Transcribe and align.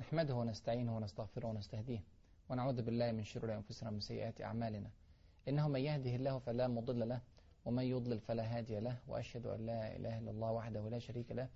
نحمده 0.00 0.34
ونستعينه 0.34 0.96
ونستغفره 0.96 1.46
ونستهديه 1.46 2.04
ونعوذ 2.48 2.82
بالله 2.82 3.12
من 3.12 3.24
شرور 3.24 3.54
أنفسنا 3.54 3.88
ومن 3.90 4.00
سيئات 4.00 4.40
أعمالنا. 4.40 4.90
إنه 5.48 5.68
من 5.68 5.80
يهده 5.80 6.14
الله 6.16 6.38
فلا 6.38 6.68
مضل 6.68 7.08
له 7.08 7.20
ومن 7.64 7.82
يضلل 7.84 8.20
فلا 8.20 8.58
هادي 8.58 8.80
له 8.80 8.98
وأشهد 9.08 9.46
أن 9.46 9.66
لا 9.66 9.96
إله 9.96 10.18
إلا 10.18 10.30
الله 10.30 10.50
وحده 10.52 10.88
لا 10.88 10.98
شريك 10.98 11.32
له 11.32 11.48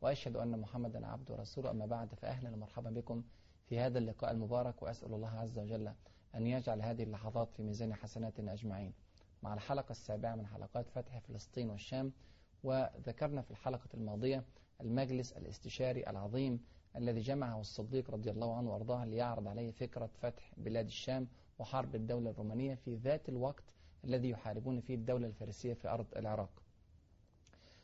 وأشهد 0.00 0.36
أن 0.36 0.58
محمدا 0.58 1.06
عبده 1.06 1.34
ورسوله. 1.34 1.70
أما 1.70 1.86
بعد 1.86 2.14
فأهلا 2.14 2.50
ومرحبا 2.54 2.90
بكم 2.90 3.24
في 3.66 3.78
هذا 3.78 3.98
اللقاء 3.98 4.30
المبارك 4.30 4.82
وأسأل 4.82 5.14
الله 5.14 5.30
عز 5.30 5.58
وجل 5.58 5.92
أن 6.34 6.46
يجعل 6.46 6.82
هذه 6.82 7.02
اللحظات 7.02 7.52
في 7.52 7.62
ميزان 7.62 7.94
حسناتنا 7.94 8.52
أجمعين. 8.52 8.92
مع 9.42 9.54
الحلقة 9.54 9.90
السابعة 9.90 10.34
من 10.34 10.46
حلقات 10.46 10.88
فتح 10.90 11.18
فلسطين 11.18 11.70
والشام 11.70 12.12
وذكرنا 12.62 13.42
في 13.42 13.50
الحلقة 13.50 13.88
الماضية 13.94 14.44
المجلس 14.80 15.32
الاستشاري 15.32 16.06
العظيم 16.10 16.60
الذي 16.96 17.20
جمعه 17.20 17.60
الصديق 17.60 18.10
رضي 18.10 18.30
الله 18.30 18.56
عنه 18.56 18.70
وأرضاه 18.70 19.04
ليعرض 19.04 19.48
عليه 19.48 19.70
فكرة 19.70 20.10
فتح 20.22 20.52
بلاد 20.56 20.86
الشام 20.86 21.28
وحرب 21.58 21.94
الدولة 21.94 22.30
الرومانية 22.30 22.74
في 22.74 22.94
ذات 22.94 23.28
الوقت 23.28 23.64
الذي 24.04 24.30
يحاربون 24.30 24.80
فيه 24.80 24.94
الدولة 24.94 25.26
الفارسية 25.26 25.74
في 25.74 25.88
أرض 25.88 26.06
العراق. 26.16 26.50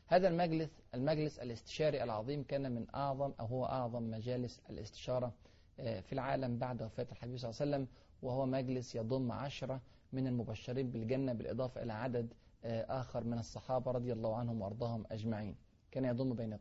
هذا 0.07 0.27
المجلس 0.27 0.69
المجلس 0.93 1.39
الاستشاري 1.39 2.03
العظيم 2.03 2.43
كان 2.43 2.71
من 2.71 2.85
أعظم 2.95 3.33
أو 3.39 3.45
هو 3.45 3.65
أعظم 3.65 4.03
مجالس 4.11 4.61
الاستشارة 4.69 5.33
في 5.77 6.13
العالم 6.13 6.57
بعد 6.57 6.81
وفاة 6.83 7.07
الحبيب 7.11 7.37
صلى 7.37 7.49
الله 7.49 7.61
عليه 7.61 7.71
وسلم 7.71 7.87
وهو 8.21 8.45
مجلس 8.45 8.95
يضم 8.95 9.31
عشرة 9.31 9.81
من 10.13 10.27
المبشرين 10.27 10.91
بالجنة 10.91 11.33
بالإضافة 11.33 11.83
إلى 11.83 11.93
عدد 11.93 12.33
آخر 12.63 13.23
من 13.23 13.37
الصحابة 13.39 13.91
رضي 13.91 14.13
الله 14.13 14.35
عنهم 14.35 14.61
وأرضاهم 14.61 15.03
أجمعين. 15.11 15.55
كان 15.91 16.05
يضم 16.05 16.33
بين 16.33 16.57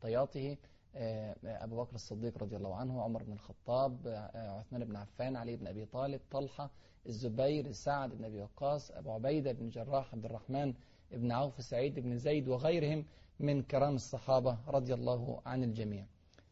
طياته 0.00 0.56
أبو 1.44 1.76
بكر 1.82 1.94
الصديق 1.94 2.38
رضي 2.38 2.56
الله 2.56 2.74
عنه 2.76 3.02
عمر 3.02 3.22
بن 3.22 3.32
الخطاب 3.32 3.96
عثمان 4.34 4.84
بن 4.84 4.96
عفان 4.96 5.36
علي 5.36 5.56
بن 5.56 5.66
أبي 5.66 5.84
طالب 5.86 6.20
طلحة 6.30 6.70
الزبير 7.06 7.72
سعد 7.72 8.10
بن 8.10 8.24
أبي 8.24 8.40
وقاص 8.40 8.90
أبو 8.90 9.12
عبيدة 9.12 9.52
بن 9.52 9.68
جراح 9.68 10.14
عبد 10.14 10.24
الرحمن 10.24 10.74
بن 11.10 11.32
عوف 11.32 11.64
سعيد 11.64 11.98
بن 12.00 12.18
زيد 12.18 12.48
وغيرهم 12.48 13.04
من 13.40 13.62
كرام 13.62 13.94
الصحابة 13.94 14.58
رضي 14.68 14.94
الله 14.94 15.40
عن 15.46 15.64
الجميع. 15.64 16.06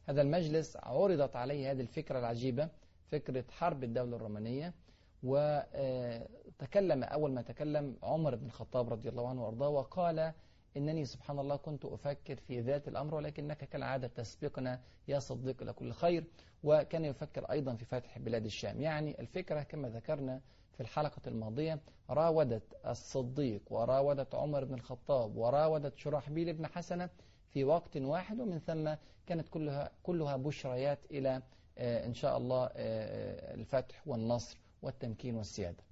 هذا 0.08 0.22
المجلس 0.22 0.76
عرضت 0.76 1.36
عليه 1.36 1.70
هذه 1.70 1.80
الفكرة 1.80 2.18
العجيبة 2.18 2.68
فكرة 3.10 3.44
حرب 3.50 3.84
الدولة 3.84 4.16
الرومانية 4.16 4.74
وتكلم 5.22 7.02
أول 7.04 7.32
ما 7.32 7.42
تكلم 7.42 7.96
عمر 8.02 8.34
بن 8.34 8.46
الخطاب 8.46 8.92
رضي 8.92 9.08
الله 9.08 9.28
عنه 9.28 9.44
وأرضاه 9.44 9.68
وقال 9.68 10.32
إنني 10.76 11.04
سبحان 11.04 11.38
الله 11.38 11.56
كنت 11.56 11.84
أفكر 11.84 12.36
في 12.36 12.60
ذات 12.60 12.88
الأمر 12.88 13.14
ولكنك 13.14 13.56
كالعادة 13.68 14.06
تسبقنا 14.06 14.80
يا 15.08 15.18
صديق 15.18 15.62
إلى 15.62 15.72
كل 15.72 15.92
خير. 15.92 16.24
وكان 16.64 17.04
يفكر 17.04 17.44
أيضا 17.44 17.74
في 17.74 17.84
فتح 17.84 18.18
بلاد 18.18 18.44
الشام. 18.44 18.80
يعني 18.80 19.20
الفكرة 19.20 19.62
كما 19.62 19.88
ذكرنا 19.88 20.40
في 20.74 20.80
الحلقة 20.80 21.20
الماضية 21.26 21.80
راودت 22.10 22.62
الصديق 22.86 23.62
وراودت 23.70 24.34
عمر 24.34 24.64
بن 24.64 24.74
الخطاب 24.74 25.36
وراودت 25.36 25.98
شرحبيل 25.98 26.52
بن 26.52 26.66
حسنة 26.66 27.10
في 27.48 27.64
وقت 27.64 27.96
واحد. 27.96 28.40
ومن 28.40 28.58
ثم 28.58 28.94
كانت 29.26 29.48
كلها, 29.48 29.90
كلها 30.02 30.36
بشريات 30.36 30.98
إلى 31.10 31.42
إن 31.78 32.14
شاء 32.14 32.36
الله 32.36 32.70
الفتح 32.74 34.08
والنصر 34.08 34.58
والتمكين 34.82 35.36
والسيادة. 35.36 35.84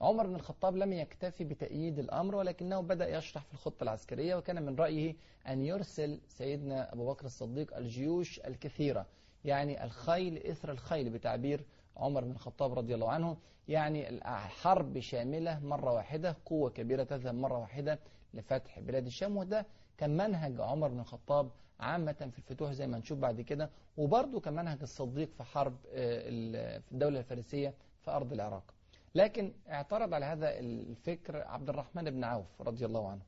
عمر 0.00 0.26
بن 0.26 0.34
الخطاب 0.34 0.76
لم 0.76 0.92
يكتفي 0.92 1.44
بتأييد 1.44 1.98
الأمر 1.98 2.34
ولكنه 2.34 2.80
بدأ 2.80 3.08
يشرح 3.18 3.44
في 3.44 3.52
الخطة 3.54 3.82
العسكرية 3.84 4.34
وكان 4.36 4.62
من 4.62 4.76
رأيه 4.76 5.16
أن 5.48 5.64
يرسل 5.64 6.20
سيدنا 6.28 6.92
أبو 6.92 7.06
بكر 7.12 7.26
الصديق 7.26 7.76
الجيوش 7.76 8.40
الكثيرة 8.40 9.06
يعني 9.44 9.84
الخيل 9.84 10.36
إثر 10.36 10.70
الخيل 10.72 11.10
بتعبير 11.10 11.64
عمر 11.96 12.24
بن 12.24 12.30
الخطاب 12.30 12.72
رضي 12.78 12.94
الله 12.94 13.10
عنه 13.10 13.36
يعني 13.68 14.20
حرب 14.48 14.98
شاملة 15.00 15.60
مرة 15.60 15.92
واحدة 15.92 16.36
قوة 16.46 16.70
كبيرة 16.70 17.02
تذهب 17.04 17.34
مرة 17.34 17.58
واحدة 17.58 17.98
لفتح 18.34 18.80
بلاد 18.80 19.06
الشام 19.06 19.36
وده 19.36 19.66
كان 19.98 20.16
منهج 20.16 20.60
عمر 20.60 20.88
بن 20.88 21.00
الخطاب 21.00 21.50
عامة 21.80 22.12
في 22.32 22.38
الفتوح 22.38 22.72
زي 22.72 22.86
ما 22.86 22.98
نشوف 22.98 23.18
بعد 23.18 23.40
كده 23.40 23.70
وبرضه 23.96 24.40
كان 24.40 24.54
منهج 24.56 24.78
الصديق 24.82 25.32
في 25.32 25.42
حرب 25.42 25.76
في 25.82 26.92
الدولة 26.92 27.18
الفارسية 27.18 27.74
في 28.04 28.10
أرض 28.10 28.32
العراق. 28.32 28.74
لكن 29.18 29.52
اعترض 29.68 30.14
على 30.14 30.26
هذا 30.26 30.58
الفكر 30.58 31.36
عبد 31.36 31.68
الرحمن 31.68 32.10
بن 32.10 32.24
عوف 32.24 32.62
رضي 32.62 32.86
الله 32.86 33.08
عنه. 33.08 33.22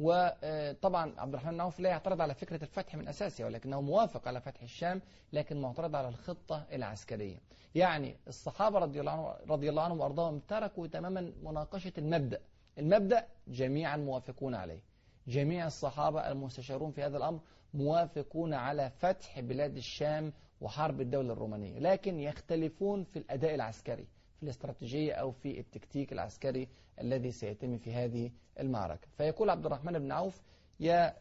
وطبعا 0.00 1.20
عبد 1.20 1.34
الرحمن 1.34 1.52
بن 1.52 1.60
عوف 1.60 1.80
لا 1.80 1.88
يعترض 1.90 2.20
على 2.20 2.34
فكرة 2.34 2.62
الفتح 2.64 2.94
من 2.94 3.08
أساسها 3.08 3.46
ولكنه 3.46 3.80
موافق 3.80 4.28
على 4.28 4.40
فتح 4.40 4.62
الشام 4.62 5.02
لكن 5.32 5.60
معترض 5.60 5.96
على 5.96 6.08
الخطة 6.08 6.66
العسكرية. 6.72 7.40
يعني 7.74 8.16
الصحابة 8.28 8.78
رضي 8.78 9.00
الله 9.00 9.12
عنهم, 9.12 9.50
رضي 9.50 9.70
الله 9.70 9.82
عنهم 9.82 10.00
وأرضاهم 10.00 10.38
تركوا 10.38 10.86
تماما 10.86 11.32
مناقشة 11.42 11.92
المبدأ. 11.98 12.40
المبدأ 12.78 13.26
جميعا 13.48 13.96
موافقون 13.96 14.54
عليه. 14.54 14.80
جميع 15.26 15.66
الصحابة 15.66 16.28
المستشارون 16.32 16.90
في 16.90 17.02
هذا 17.02 17.16
الأمر 17.16 17.40
موافقون 17.74 18.54
على 18.54 18.90
فتح 18.90 19.40
بلاد 19.40 19.76
الشام 19.76 20.32
وحرب 20.60 21.00
الدولة 21.00 21.32
الرومانية 21.32 21.78
لكن 21.78 22.20
يختلفون 22.20 23.04
في 23.04 23.18
الأداء 23.18 23.54
العسكري. 23.54 24.06
في 24.42 24.46
الاستراتيجية 24.46 25.12
أو 25.12 25.30
في 25.30 25.60
التكتيك 25.60 26.12
العسكري 26.12 26.68
الذي 27.00 27.30
سيتم 27.30 27.78
في 27.78 27.92
هذه 27.92 28.30
المعركة. 28.60 29.08
فيقول 29.16 29.50
عبد 29.50 29.66
الرحمن 29.66 29.98
بن 29.98 30.12
عوف 30.12 30.42
يا, 30.80 31.14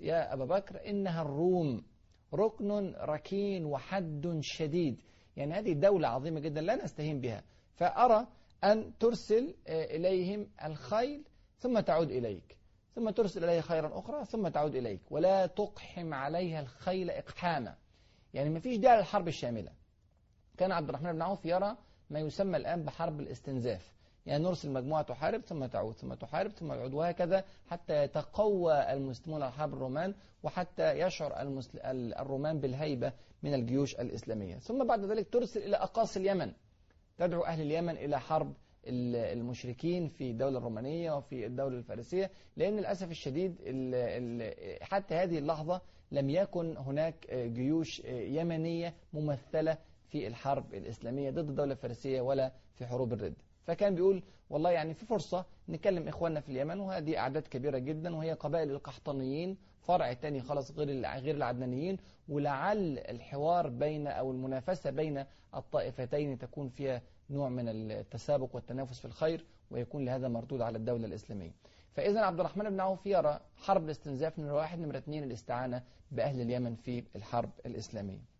يا 0.00 0.32
أبا 0.34 0.44
بكر 0.44 0.88
إنها 0.88 1.22
الروم 1.22 1.84
ركن 2.34 2.94
ركين 2.96 3.64
وحد 3.64 4.38
شديد. 4.40 5.00
يعني 5.36 5.54
هذه 5.54 5.72
دولة 5.72 6.08
عظيمة 6.08 6.40
جدا 6.40 6.60
لا 6.60 6.84
نستهين 6.84 7.20
بها. 7.20 7.42
فأرى 7.74 8.26
أن 8.64 8.98
ترسل 8.98 9.54
إليهم 9.68 10.48
الخيل 10.64 11.24
ثم 11.58 11.80
تعود 11.80 12.10
إليك. 12.10 12.56
ثم 12.94 13.10
ترسل 13.10 13.44
إليه 13.44 13.60
خيرا 13.60 13.98
أخرى 13.98 14.24
ثم 14.24 14.48
تعود 14.48 14.74
إليك. 14.74 15.00
ولا 15.10 15.46
تقحم 15.46 16.14
عليها 16.14 16.60
الخيل 16.60 17.10
إقحاما. 17.10 17.76
يعني 18.34 18.50
ما 18.50 18.60
فيش 18.60 18.76
داعي 18.76 18.98
للحرب 18.98 19.28
الشاملة. 19.28 19.72
كان 20.56 20.72
عبد 20.72 20.88
الرحمن 20.88 21.12
بن 21.12 21.22
عوف 21.22 21.44
يرى 21.46 21.76
ما 22.10 22.18
يسمى 22.20 22.56
الآن 22.56 22.82
بحرب 22.84 23.20
الاستنزاف. 23.20 23.92
يعني 24.26 24.44
نرسل 24.44 24.70
مجموعة 24.70 25.02
تحارب 25.02 25.40
ثم 25.40 25.66
تعود 25.66 25.94
ثم 25.94 26.14
تحارب 26.14 26.50
ثم 26.50 26.74
تعود 26.74 26.94
وهكذا 26.94 27.44
حتى 27.70 28.02
يتقوى 28.04 28.92
المسلمون 28.92 29.42
على 29.42 29.52
حرب 29.52 29.74
الرومان 29.74 30.14
وحتى 30.42 31.00
يشعر 31.00 31.40
المسل... 31.40 31.78
الرومان 32.18 32.60
بالهيبة 32.60 33.12
من 33.42 33.54
الجيوش 33.54 33.94
الإسلامية. 33.94 34.56
ثم 34.58 34.86
بعد 34.86 35.04
ذلك 35.04 35.28
ترسل 35.28 35.62
إلى 35.62 35.76
أقاصي 35.76 36.20
اليمن. 36.20 36.52
تدعو 37.18 37.42
أهل 37.44 37.60
اليمن 37.60 37.96
إلى 37.96 38.20
حرب 38.20 38.52
المشركين 38.88 40.08
في 40.08 40.30
الدولة 40.30 40.58
الرومانية 40.58 41.12
وفي 41.12 41.46
الدولة 41.46 41.78
الفارسية 41.78 42.30
لأن 42.56 42.76
للأسف 42.76 43.10
الشديد 43.10 43.56
ال 43.60 43.94
ال 43.94 44.82
حتى 44.84 45.14
هذه 45.14 45.38
اللحظة 45.38 45.80
لم 46.12 46.30
يكن 46.30 46.76
هناك 46.76 47.34
جيوش 47.34 48.02
يمنية 48.04 48.94
ممثلة 49.12 49.78
في 50.08 50.26
الحرب 50.26 50.74
الإسلامية 50.74 51.30
ضد 51.30 51.48
الدولة 51.48 51.72
الفارسية 51.72 52.20
ولا 52.20 52.52
في 52.74 52.86
حروب 52.86 53.12
الرد. 53.12 53.34
فكان 53.66 53.94
بيقول 53.94 54.22
والله 54.50 54.70
يعني 54.70 54.94
في 54.94 55.06
فرصة 55.06 55.44
نكلم 55.68 56.08
إخواننا 56.08 56.40
في 56.40 56.48
اليمن 56.48 56.80
وهذه 56.80 57.18
أعداد 57.18 57.42
كبيرة 57.42 57.78
جدا 57.78 58.16
وهي 58.16 58.32
قبائل 58.32 58.70
القحطانيين 58.70 59.56
فرع 59.80 60.12
تاني 60.12 60.40
خلاص 60.40 60.70
غير 60.70 61.06
غير 61.06 61.34
العدنانيين 61.34 61.96
ولعل 62.28 62.98
الحوار 62.98 63.68
بين 63.68 64.06
أو 64.06 64.30
المنافسة 64.30 64.90
بين 64.90 65.24
الطائفتين 65.54 66.38
تكون 66.38 66.68
فيها 66.68 67.02
نوع 67.30 67.48
من 67.48 67.68
التسابق 67.68 68.54
والتنافس 68.54 68.98
في 68.98 69.04
الخير 69.04 69.44
ويكون 69.70 70.04
لهذا 70.04 70.28
مردود 70.28 70.60
على 70.60 70.78
الدولة 70.78 71.06
الإسلامية. 71.06 71.52
فإذا 71.92 72.20
عبد 72.20 72.40
الرحمن 72.40 72.70
بن 72.70 72.80
عوف 72.80 73.06
يرى 73.06 73.40
حرب 73.56 73.84
الاستنزاف 73.84 74.38
نمرة 74.38 74.54
واحد 74.54 74.78
نمرة 74.78 74.98
اثنين 74.98 75.24
الاستعانة 75.24 75.82
بأهل 76.10 76.40
اليمن 76.40 76.74
في 76.74 77.04
الحرب 77.16 77.50
الإسلامية. 77.66 78.37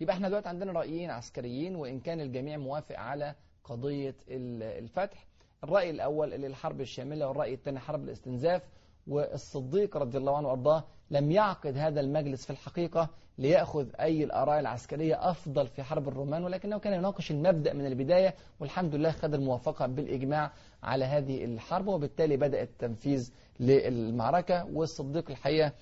يبقى 0.00 0.14
إحنا 0.16 0.28
دلوقتي 0.28 0.48
عندنا 0.48 0.72
رأيين 0.72 1.10
عسكريين 1.10 1.76
وإن 1.76 2.00
كان 2.00 2.20
الجميع 2.20 2.56
موافق 2.56 2.98
على 2.98 3.34
قضية 3.64 4.14
الفتح 4.30 5.26
الرأي 5.64 5.90
الأول 5.90 6.34
اللي 6.34 6.46
الحرب 6.46 6.80
الشاملة 6.80 7.28
والرأي 7.28 7.54
الثاني 7.54 7.78
حرب 7.78 8.04
الاستنزاف. 8.04 8.62
والصديق 9.06 9.96
رضي 9.96 10.18
الله 10.18 10.36
عنه 10.36 10.48
وأرضاه 10.48 10.84
لم 11.10 11.30
يعقد 11.32 11.76
هذا 11.76 12.00
المجلس 12.00 12.44
في 12.44 12.50
الحقيقة 12.50 13.08
ليأخذ 13.38 13.86
أي 14.00 14.24
الآراء 14.24 14.60
العسكرية 14.60 15.30
أفضل 15.30 15.66
في 15.66 15.82
حرب 15.82 16.08
الرومان 16.08 16.44
ولكنه 16.44 16.78
كان 16.78 16.92
يناقش 16.92 17.30
المبدأ 17.30 17.72
من 17.72 17.86
البداية 17.86 18.34
والحمد 18.60 18.94
لله 18.94 19.10
خد 19.10 19.34
الموافقة 19.34 19.86
بالإجماع 19.86 20.52
على 20.82 21.04
هذه 21.04 21.44
الحرب 21.44 21.86
وبالتالي 21.86 22.36
بدأ 22.36 22.62
التنفيذ 22.62 23.30
للمعركة. 23.60 24.64
والصديق 24.72 25.30
الحقيقة 25.30 25.72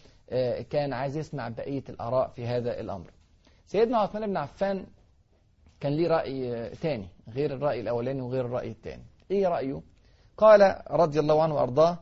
كان 0.70 0.92
عايز 0.92 1.16
يسمع 1.16 1.48
بقية 1.48 1.84
الآراء 1.88 2.28
في 2.28 2.46
هذا 2.46 2.80
الأمر. 2.80 3.10
سيدنا 3.66 3.98
عثمان 3.98 4.26
بن 4.26 4.36
عفان 4.36 4.86
كان 5.80 5.92
ليه 5.92 6.08
رأي 6.08 6.68
تاني 6.70 7.08
غير 7.28 7.54
الرأي 7.54 7.80
الأولاني 7.80 8.20
وغير 8.20 8.46
الرأي 8.46 8.70
التاني. 8.70 9.04
إيه 9.30 9.48
رأيه؟ 9.48 9.82
قال 10.36 10.82
رضي 10.90 11.20
الله 11.20 11.42
عنه 11.42 11.54
وأرضاه 11.54 11.98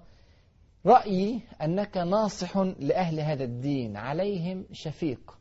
رأيي 0.86 1.40
أنك 1.62 1.96
ناصح 1.96 2.56
لأهل 2.58 3.20
هذا 3.20 3.44
الدين 3.44 3.96
عليهم 3.96 4.64
شفيق. 4.72 5.38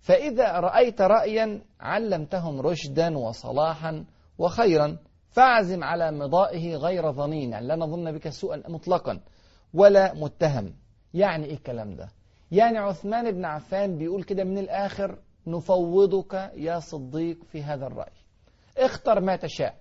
فإذا 0.00 0.60
رأيت 0.60 1.00
رأيا 1.00 1.62
علمتهم 1.80 2.60
رشدا 2.60 3.18
وصلاحا 3.18 4.04
وخيرا 4.38 4.98
فاعزم 5.30 5.84
على 5.84 6.12
مضائه 6.12 6.76
غير 6.76 7.12
ظنين 7.12 7.50
يعني 7.52 7.66
لا 7.66 7.76
نظن 7.76 8.12
بك 8.12 8.28
سوءا 8.28 8.62
مطلقا 8.68 9.20
ولا 9.74 10.14
متهم. 10.14 10.74
يعني 11.14 11.46
إيه 11.46 11.54
الكلام 11.54 11.94
ده؟ 11.94 12.08
يعني 12.52 12.78
عثمان 12.78 13.30
بن 13.30 13.44
عفان 13.44 13.98
بيقول 13.98 14.22
كده 14.22 14.44
من 14.44 14.58
الآخر 14.58 15.18
نفوضك 15.46 16.52
يا 16.54 16.80
صديق 16.80 17.44
في 17.44 17.62
هذا 17.62 17.86
الرأي. 17.86 18.12
اختر 18.78 19.20
ما 19.20 19.36
تشاء. 19.36 19.74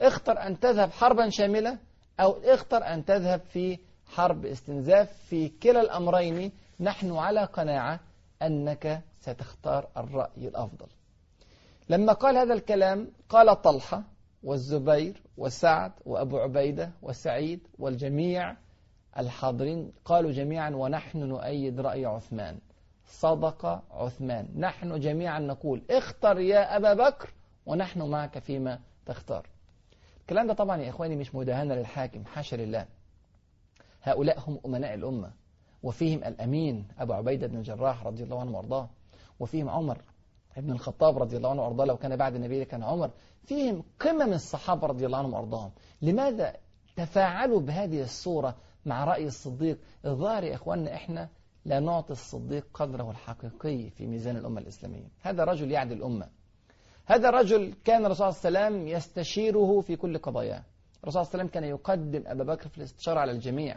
اختر 0.00 0.46
أن 0.46 0.60
تذهب 0.60 0.90
حربا 0.90 1.28
شاملة 1.28 1.78
أو 2.20 2.30
اختر 2.44 2.76
أن 2.76 3.04
تذهب 3.04 3.40
في 3.40 3.78
حرب 4.06 4.46
استنزاف 4.46 5.12
في 5.28 5.48
كلا 5.48 5.80
الأمرين. 5.80 6.52
نحن 6.80 7.12
على 7.12 7.44
قناعة 7.44 8.00
أنك 8.42 9.02
ستختار 9.20 9.88
الرأي 9.96 10.48
الأفضل. 10.48 10.86
لما 11.88 12.12
قال 12.12 12.36
هذا 12.36 12.54
الكلام 12.54 13.08
قال 13.28 13.62
طلحة 13.62 14.02
والزبير 14.42 15.22
وسعد 15.36 15.92
وأبو 16.06 16.38
عبيدة 16.38 16.90
وسعيد 17.02 17.60
والجميع 17.78 18.56
الحاضرين 19.18 19.92
قالوا 20.04 20.32
جميعا 20.32 20.70
ونحن 20.70 21.18
نؤيد 21.18 21.80
رأي 21.80 22.04
عثمان. 22.04 22.58
صدق 23.06 23.82
عثمان. 23.90 24.48
نحن 24.56 25.00
جميعا 25.00 25.38
نقول 25.38 25.82
اختر 25.90 26.40
يا 26.40 26.76
أبا 26.76 26.94
بكر 26.94 27.30
ونحن 27.66 28.02
معك 28.02 28.38
فيما 28.38 28.78
تختار. 29.06 29.46
الكلام 30.20 30.46
ده 30.46 30.54
طبعا 30.54 30.76
يا 30.76 30.90
إخواني 30.90 31.16
مش 31.16 31.34
مداهنة 31.34 31.74
للحاكم 31.74 32.24
حاشا 32.24 32.56
لله. 32.56 32.86
هؤلاء 34.02 34.38
هم 34.46 34.60
أمناء 34.66 34.94
الأمة 34.94 35.30
وفيهم 35.82 36.24
الأمين 36.24 36.88
أبو 36.98 37.12
عبيدة 37.12 37.46
بن 37.46 37.56
الجراح 37.56 38.06
رضي 38.06 38.22
الله 38.22 38.40
عنه 38.40 38.56
وأرضاه 38.56 38.88
وفيهم 39.40 39.68
عمر 39.68 39.98
ابن 40.56 40.72
الخطاب 40.72 41.18
رضي 41.18 41.36
الله 41.36 41.50
عنه 41.50 41.62
وأرضاه 41.62 41.84
لو 41.84 41.96
كان 41.96 42.16
بعد 42.16 42.34
النبي 42.34 42.64
كان 42.64 42.82
عمر. 42.82 43.10
فيهم 43.44 43.84
قمم 44.00 44.32
الصحابة 44.32 44.86
رضي 44.86 45.06
الله 45.06 45.18
عنهم 45.18 45.34
وأرضاهم. 45.34 45.70
لماذا 46.02 46.56
تفاعلوا 46.96 47.60
بهذه 47.60 48.02
الصورة 48.02 48.54
مع 48.86 49.04
رأي 49.04 49.26
الصديق 49.26 49.78
الظاهر 50.04 50.44
يا 50.44 50.54
إخواننا 50.54 50.94
إحنا 50.94 51.28
لا 51.64 51.80
نعطي 51.80 52.12
الصديق 52.12 52.66
قدره 52.74 53.10
الحقيقي 53.10 53.90
في 53.90 54.06
ميزان 54.06 54.36
الأمة 54.36 54.60
الإسلامية. 54.60 55.08
هذا 55.20 55.44
رجل 55.44 55.70
يعدل 55.70 55.96
الأمة. 55.96 56.28
هذا 57.06 57.28
الرجل 57.28 57.74
كان 57.84 58.04
الرسول 58.06 58.34
صلى 58.34 58.48
الله 58.48 58.60
عليه 58.60 58.76
وسلم 58.76 58.88
يستشيره 58.88 59.80
في 59.80 59.96
كل 59.96 60.18
قضاياه. 60.18 60.62
الرسول 61.02 61.12
صلى 61.12 61.20
الله 61.22 61.30
عليه 61.32 61.44
وسلم 61.44 61.46
كان 61.48 61.64
يقدم 61.64 62.22
أبا 62.26 62.44
بكر 62.44 62.68
في 62.68 62.78
الاستشارة 62.78 63.20
على 63.20 63.32
الجميع. 63.32 63.76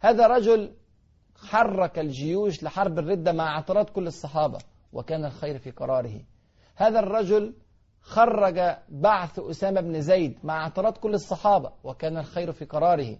هذا 0.00 0.26
رجل 0.26 0.74
حرك 1.36 1.98
الجيوش 1.98 2.62
لحرب 2.62 2.98
الردة 2.98 3.32
مع 3.32 3.56
اعتراض 3.56 3.90
كل 3.90 4.06
الصحابة 4.06 4.58
وكان 4.92 5.24
الخير 5.24 5.58
في 5.58 5.70
قراره. 5.70 6.20
هذا 6.76 6.98
الرجل 6.98 7.54
خرج 8.00 8.76
بعث 8.88 9.38
أسامة 9.38 9.80
بن 9.80 10.00
زيد 10.00 10.38
مع 10.44 10.62
اعتراض 10.62 10.96
كل 10.96 11.14
الصحابة 11.14 11.72
وكان 11.84 12.16
الخير 12.16 12.52
في 12.52 12.64
قراره. 12.64 13.18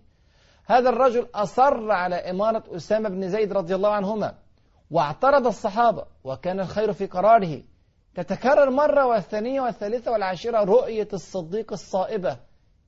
هذا 0.66 0.88
الرجل 0.88 1.26
أصر 1.34 1.90
على 1.90 2.16
إمارة 2.16 2.64
أسامة 2.76 3.08
بن 3.08 3.28
زيد 3.28 3.52
رضي 3.52 3.74
الله 3.74 3.88
عنهما 3.90 4.34
واعترض 4.90 5.46
الصحابة 5.46 6.04
وكان 6.24 6.60
الخير 6.60 6.92
في 6.92 7.06
قراره. 7.06 7.62
تتكرر 8.14 8.70
مرة 8.70 9.06
والثانية 9.06 9.60
والثالثة 9.60 10.12
والعاشرة 10.12 10.64
رؤية 10.64 11.08
الصديق 11.12 11.72
الصائبة. 11.72 12.36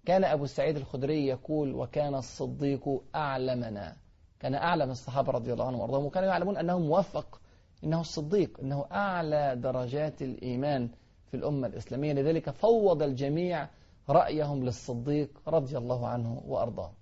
كان 0.06 0.24
أبو 0.24 0.46
سعيد 0.46 0.76
الخدري 0.76 1.26
يقول 1.26 1.74
وكان 1.74 2.14
الصديق 2.14 3.02
أعلمنا. 3.14 3.96
كان 4.40 4.54
أعلم 4.54 4.90
الصحابة 4.90 5.32
رضي 5.32 5.52
الله 5.52 5.66
عنهم 5.66 5.80
وأرضاهم 5.80 6.04
وكانوا 6.04 6.28
يعلمون 6.28 6.56
أنه 6.56 6.78
موفق 6.78 7.40
إنه 7.84 8.00
الصديق 8.00 8.60
إنه 8.62 8.84
أعلى 8.92 9.56
درجات 9.56 10.22
الإيمان 10.22 10.88
في 11.30 11.36
الأمة 11.36 11.66
الإسلامية. 11.66 12.12
لذلك 12.12 12.50
فوض 12.50 13.02
الجميع 13.02 13.68
رأيهم 14.08 14.64
للصديق 14.64 15.30
رضي 15.48 15.78
الله 15.78 16.08
عنه 16.08 16.42
وأرضاه. 16.46 16.92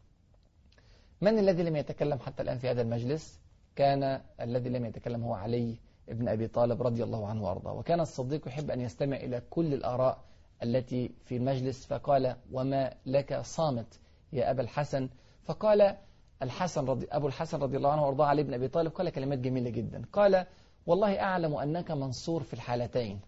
من 1.25 1.39
الذي 1.39 1.63
لم 1.63 1.77
يتكلم 1.77 2.19
حتى 2.19 2.43
الآن 2.43 2.59
في 2.59 2.71
هذا 2.71 2.83
المجلس؟ 2.83 3.41
كان 3.77 4.21
الذي 4.41 4.71
لم 4.71 4.85
يتكلم 4.85 5.25
هو 5.25 5.35
علي 5.35 5.77
ابن 6.09 6.29
أبي 6.29 6.49
طالب 6.49 6.83
رضي 6.83 7.05
الله 7.05 7.27
عنه 7.29 7.45
وأرضاه. 7.45 7.73
وكان 7.73 8.01
الصديق 8.01 8.49
يحب 8.49 8.71
أن 8.71 8.81
يستمع 8.81 9.17
إلى 9.17 9.43
كل 9.51 9.75
الآراء 9.75 10.19
التي 10.63 11.11
في 11.25 11.37
المجلس 11.37 11.87
فقال 11.87 12.37
وما 12.53 12.95
لك 13.07 13.41
صامت 13.41 14.01
يا 14.33 14.51
أبا 14.51 14.63
الحسن؟ 14.63 15.09
فقال 15.45 15.97
الحسن 16.43 16.85
رضي 16.85 17.07
أبو 17.11 17.27
الحسن 17.27 17.59
رضي 17.59 17.77
الله 17.77 17.93
عنه 17.93 18.05
وأرضاه 18.05 18.27
علي 18.27 18.43
بن 18.43 18.55
أبي 18.55 18.69
طالب 18.69 18.93
قال 18.93 19.11
كلمات 19.11 19.39
جميلة 19.39 19.71
جدا. 19.71 20.03
قال 20.13 20.47
والله 20.87 21.21
أعلم 21.21 21.55
أنك 21.55 21.91
منصور 21.91 22.43
في 22.43 22.55
الحالتين. 22.55 23.21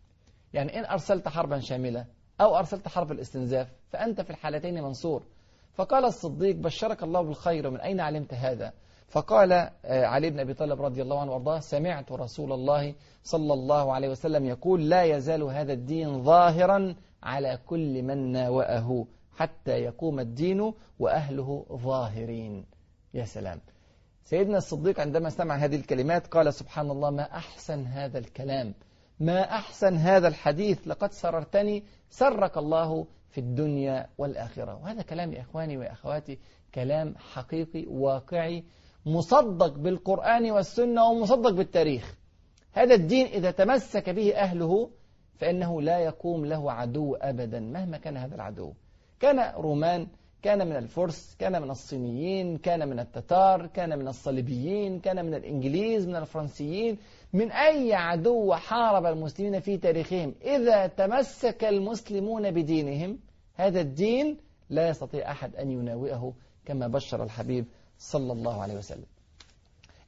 يعني 0.53 0.79
إن 0.79 0.85
أرسلت 0.85 1.29
حربا 1.29 1.59
شاملة 1.61 2.07
أو 2.41 2.57
أرسلت 2.59 2.89
حرب 2.89 3.13
الاستنزاف 3.13 3.69
فأنت 3.89 4.21
في 4.21 4.31
الحالتين 4.31 4.83
منصور. 4.83 5.23
فقال 5.77 6.05
الصديق 6.05 6.57
بشرك 6.57 7.03
الله 7.03 7.23
بالخير 7.23 7.71
من 7.71 7.81
أين 7.81 8.01
علمت 8.01 8.35
هذا؟ 8.35 8.73
فقال 9.09 9.71
علي 9.85 10.31
بن 10.31 10.41
أبي 10.41 10.55
طالب 10.55 10.83
رضي 10.83 11.03
الله 11.03 11.21
عنه 11.21 11.31
وأرضاه 11.31 11.61
سمعت 11.61 12.13
رسول 12.13 12.53
الله 12.53 12.95
صلى 13.23 13.53
الله 13.53 13.93
عليه 13.93 14.09
وسلم 14.09 14.45
يقول 14.45 14.89
لا 14.89 15.03
يزال 15.03 15.43
هذا 15.43 15.73
الدين 15.73 16.23
ظاهرا 16.23 16.95
على 17.23 17.59
كل 17.67 18.03
من 18.03 18.33
ناوأه 18.33 19.07
حتى 19.37 19.71
يقوم 19.71 20.21
الدين 20.21 20.73
وأهله 20.99 21.67
ظاهرين. 21.73 22.67
يا 23.15 23.25
سلام. 23.25 23.61
سيدنا 24.25 24.59
الصديق 24.59 25.01
عندما 25.01 25.31
سمع 25.31 25.57
هذه 25.57 25.77
الكلمات 25.77 26.27
قال 26.27 26.55
سبحان 26.55 26.91
الله 26.91 27.11
ما 27.11 27.23
أحسن 27.23 27.85
هذا 27.85 28.19
الكلام؟ 28.19 28.75
ما 29.21 29.41
أحسن 29.43 29.97
هذا 29.97 30.29
الحديث؟ 30.29 30.89
لقد 30.89 31.13
سررتني 31.13 31.85
سرك 32.11 32.59
الله 32.59 33.07
في 33.37 33.43
الدنيا 33.43 34.07
والآخرة. 34.19 34.81
وهذا 34.83 35.03
كلام 35.03 35.33
يا 35.33 35.41
إخواني 35.41 35.77
وأخواتي 35.77 36.39
كلام 36.75 37.15
حقيقي 37.17 37.87
واقعي 37.87 38.65
مصدق 39.07 39.79
بالقرآن 39.79 40.51
والسنة 40.51 41.05
ومصدق 41.05 41.51
بالتاريخ. 41.51 42.15
هذا 42.73 42.95
الدين 42.95 43.27
إذا 43.27 43.51
تمسك 43.51 44.11
به 44.11 44.37
أهله 44.37 44.91
فإنه 45.35 45.83
لا 45.83 45.99
يقوم 45.99 46.45
له 46.45 46.73
عدو 46.73 47.15
أبدا 47.15 47.61
مهما 47.61 47.99
كان 47.99 48.17
هذا 48.17 48.35
العدو. 48.35 48.73
كان 49.21 49.55
رومان 49.57 50.07
كان 50.43 50.67
من 50.67 50.77
الفرس 50.77 51.37
كان 51.39 51.63
من 51.63 51.71
الصينيين 51.71 52.59
كان 52.59 52.89
من 52.89 53.01
التتار 53.01 53.67
كان 53.67 53.99
من 53.99 54.09
الصليبيين 54.09 55.01
كان 55.01 55.25
من 55.27 55.35
الإنجليز 55.35 56.09
من 56.09 56.17
الفرنسيين 56.17 56.99
من 57.33 57.51
أي 57.51 57.95
عدو 57.95 58.55
حارب 58.55 59.07
المسلمين 59.07 59.61
في 59.61 59.77
تاريخهم. 59.77 60.35
إذا 60.43 60.87
تمسك 60.87 61.65
المسلمون 61.65 62.51
بدينهم 62.51 63.19
هذا 63.57 63.81
الدين 63.81 64.39
لا 64.71 64.89
يستطيع 64.89 65.31
أحد 65.31 65.57
أن 65.57 65.71
يناوئه 65.71 66.35
كما 66.65 66.89
بشر 66.89 67.23
الحبيب 67.23 67.67
صلى 67.99 68.33
الله 68.33 68.63
عليه 68.63 68.75
وسلم. 68.75 69.07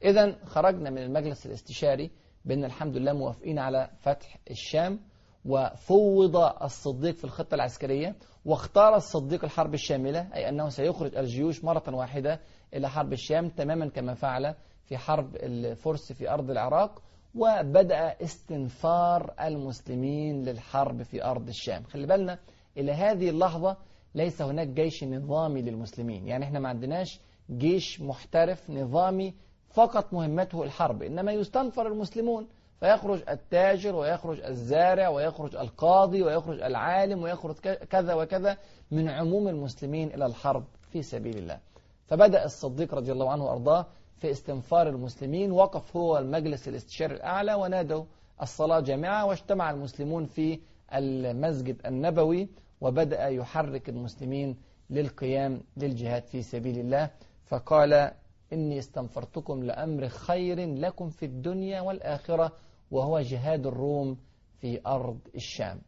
إذا 0.03 0.35
خرجنا 0.45 0.89
من 0.89 0.97
المجلس 0.97 1.45
الاستشاري 1.45 2.11
بأن 2.45 2.65
الحمد 2.65 2.97
لله 2.97 3.13
موافقين 3.13 3.59
على 3.59 3.89
فتح 3.99 4.37
الشام 4.51 4.99
وفوض 5.45 6.35
الصديق 6.63 7.15
في 7.15 7.23
الخطة 7.23 7.55
العسكرية 7.55 8.15
واختار 8.45 8.95
الصديق 8.95 9.43
الحرب 9.43 9.73
الشاملة 9.73 10.27
أي 10.33 10.49
أنه 10.49 10.69
سيخرج 10.69 11.15
الجيوش 11.15 11.63
مرة 11.63 11.95
واحدة 11.95 12.39
إلى 12.73 12.89
حرب 12.89 13.13
الشام 13.13 13.49
تماما 13.49 13.89
كما 13.89 14.13
فعل 14.13 14.55
في 14.85 14.97
حرب 14.97 15.35
الفرس 15.35 16.11
في 16.11 16.29
أرض 16.29 16.51
العراق 16.51 17.01
وبدأ 17.35 18.15
استنفار 18.23 19.33
المسلمين 19.41 20.45
للحرب 20.45 21.03
في 21.03 21.23
أرض 21.23 21.47
الشام. 21.47 21.83
خلي 21.83 22.07
بالنا 22.07 22.39
إلى 22.77 22.91
هذه 22.91 23.29
اللحظة 23.29 23.77
ليس 24.15 24.41
هناك 24.41 24.67
جيش 24.67 25.03
نظامي 25.03 25.61
للمسلمين. 25.61 26.27
يعني 26.27 26.45
إحنا 26.45 26.59
ما 26.59 26.69
عندناش 26.69 27.19
جيش 27.51 28.01
محترف 28.01 28.69
نظامي 28.69 29.33
فقط 29.69 30.13
مهمته 30.13 30.63
الحرب 30.63 31.03
إنما 31.03 31.31
يستنفر 31.31 31.87
المسلمون. 31.87 32.47
فيخرج 32.79 33.21
التاجر 33.29 33.95
ويخرج 33.95 34.39
الزارع 34.41 35.09
ويخرج 35.09 35.55
القاضي 35.55 36.23
ويخرج 36.23 36.61
العالم 36.61 37.23
ويخرج 37.23 37.55
كذا 37.89 38.13
وكذا 38.13 38.57
من 38.91 39.09
عموم 39.09 39.47
المسلمين 39.47 40.13
إلى 40.13 40.25
الحرب 40.25 40.63
في 40.91 41.01
سبيل 41.01 41.37
الله. 41.37 41.59
فبدأ 42.07 42.45
الصديق 42.45 42.95
رضي 42.95 43.11
الله 43.11 43.31
عنه 43.31 43.45
وأرضاه 43.45 43.85
في 44.17 44.31
استنفار 44.31 44.89
المسلمين. 44.89 45.51
وقف 45.51 45.97
هو 45.97 46.17
المجلس 46.17 46.67
الاستشاري 46.67 47.15
الأعلى 47.15 47.53
ونادوا 47.53 48.03
الصلاة 48.41 48.79
جامعة 48.79 49.25
واجتمع 49.25 49.71
المسلمون 49.71 50.25
في 50.25 50.59
المسجد 50.93 51.85
النبوي 51.85 52.49
وبدأ 52.81 53.27
يحرك 53.27 53.89
المسلمين 53.89 54.57
للقيام 54.89 55.61
للجهاد 55.77 56.23
في 56.23 56.41
سبيل 56.41 56.79
الله 56.79 57.09
فقال 57.45 58.11
إني 58.53 58.79
استنفرتكم 58.79 59.63
لأمر 59.63 60.07
خير 60.07 60.75
لكم 60.75 61.09
في 61.09 61.25
الدنيا 61.25 61.81
والآخرة 61.81 62.51
وهو 62.91 63.19
جهاد 63.19 63.67
الروم 63.67 64.17
في 64.61 64.81
أرض 64.87 65.19
الشام. 65.35 65.81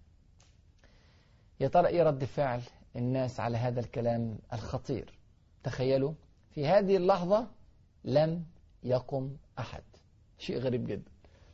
يا 1.60 1.67
ترى 1.67 1.88
إيه 1.88 2.03
رد 2.03 2.24
فعل 2.24 2.62
الناس 2.96 3.39
على 3.39 3.58
هذا 3.58 3.79
الكلام 3.79 4.38
الخطير؟ 4.53 5.20
تخيلوا 5.63 6.13
في 6.50 6.67
هذه 6.67 6.98
اللحظة 6.98 7.48
لم 8.05 8.43
يقم 8.84 9.31
أحد. 9.60 9.84
شيء 10.38 10.58
غريب 10.58 10.88
جدا. 10.88 11.12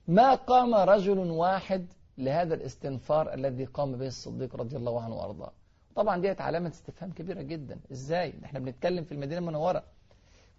ما 0.08 0.36
قام 0.36 0.75
رجل 0.75 1.18
واحد 1.20 1.88
لهذا 2.18 2.54
الاستنفار 2.54 3.34
الذي 3.34 3.66
قام 3.66 3.96
به 3.96 4.08
الصديق 4.08 4.56
رضي 4.56 4.76
الله 4.76 5.02
عنه 5.02 5.16
وأرضاه. 5.16 5.52
طبعا 5.96 6.22
ديت 6.22 6.42
علامة 6.42 6.70
استفهام 6.70 7.12
كبيرة 7.12 7.42
جدا. 7.42 7.80
إزاي؟ 7.92 8.34
إحنا 8.46 8.60
بنتكلم 8.60 9.04
في 9.04 9.12
المدينة 9.12 9.38
المنورة. 9.38 9.84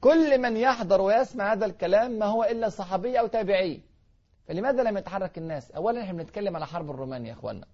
كل 0.01 0.41
من 0.41 0.57
يحضر 0.57 1.01
ويسمع 1.01 1.53
هذا 1.53 1.67
الكلام 1.67 2.19
ما 2.19 2.27
هو 2.27 2.45
إلا 2.45 2.69
صحابي 2.69 3.21
أو 3.21 3.27
تابعي. 3.27 3.81
فلماذا 4.47 4.83
لم 4.83 4.97
يتحرك 4.97 5.39
الناس؟ 5.39 5.71
أولا 5.71 6.03
إحنا 6.03 6.13
بنتكلم 6.13 6.57
على 6.57 6.67
حرب 6.67 6.91
الرومان 6.91 7.27
يا 7.27 7.33
أخوانا 7.33 7.67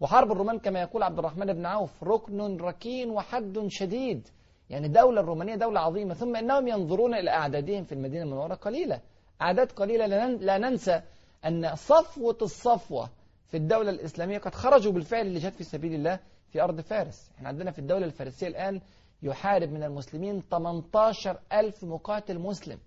وحرب 0.00 0.32
الرومان 0.32 0.58
كما 0.58 0.80
يقول 0.80 1.02
عبد 1.02 1.18
الرحمن 1.18 1.52
بن 1.52 1.66
عوف 1.66 2.04
ركن 2.04 2.56
ركين 2.56 3.10
وحد 3.10 3.64
شديد. 3.68 4.28
يعني 4.70 4.86
الدولة 4.86 5.20
الرومانية 5.20 5.54
دولة 5.54 5.80
عظيمة. 5.80 6.14
ثم 6.14 6.36
إنهم 6.36 6.68
ينظرون 6.68 7.14
إلى 7.14 7.30
أعدادهم 7.30 7.84
في 7.84 7.92
المدينة 7.92 8.22
المنورة 8.22 8.54
قليلة 8.54 9.00
أعداد 9.42 9.72
قليلة. 9.72 10.06
لا 10.26 10.58
ننسى 10.58 11.02
أن 11.44 11.74
صفوة 11.76 12.38
الصفوة 12.42 13.10
في 13.50 13.56
الدولة 13.56 13.90
الإسلامية 13.90 14.38
قد 14.38 14.54
خرجوا 14.54 14.92
بالفعل 14.92 15.38
جات 15.38 15.54
في 15.54 15.64
سبيل 15.64 15.94
الله 15.94 16.18
في 16.48 16.62
أرض 16.62 16.80
فارس. 16.80 17.30
إحنا 17.36 17.48
عندنا 17.48 17.70
في 17.70 17.78
الدولة 17.78 18.06
الفارسية 18.06 18.48
الآن 18.48 18.80
يحارب 19.22 19.72
من 19.72 19.82
المسلمين 19.82 20.40
18 20.40 21.40
ألف 21.52 21.84
مقاتل 21.84 22.38
مسلم. 22.38 22.78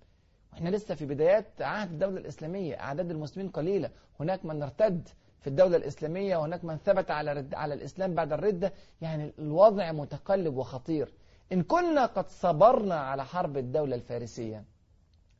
وإحنا 0.53 0.69
لسه 0.69 0.95
في 0.95 1.05
بدايات 1.05 1.61
عهد 1.61 1.91
الدولة 1.91 2.17
الإسلامية 2.17 2.79
أعداد 2.79 3.11
المسلمين 3.11 3.49
قليلة. 3.49 3.89
هناك 4.19 4.45
من 4.45 4.63
ارتد 4.63 5.09
في 5.41 5.47
الدولة 5.47 5.77
الإسلامية 5.77 6.37
وهناك 6.37 6.65
من 6.65 6.77
ثبت 6.77 7.11
على 7.11 7.33
رد 7.33 7.53
على 7.53 7.73
الإسلام 7.73 8.13
بعد 8.13 8.33
الردة. 8.33 8.73
يعني 9.01 9.33
الوضع 9.39 9.91
متقلب 9.91 10.57
وخطير. 10.57 11.13
إن 11.51 11.63
كنا 11.63 12.05
قد 12.05 12.27
صبرنا 12.27 12.95
على 12.95 13.25
حرب 13.25 13.57
الدولة 13.57 13.95
الفارسية 13.95 14.63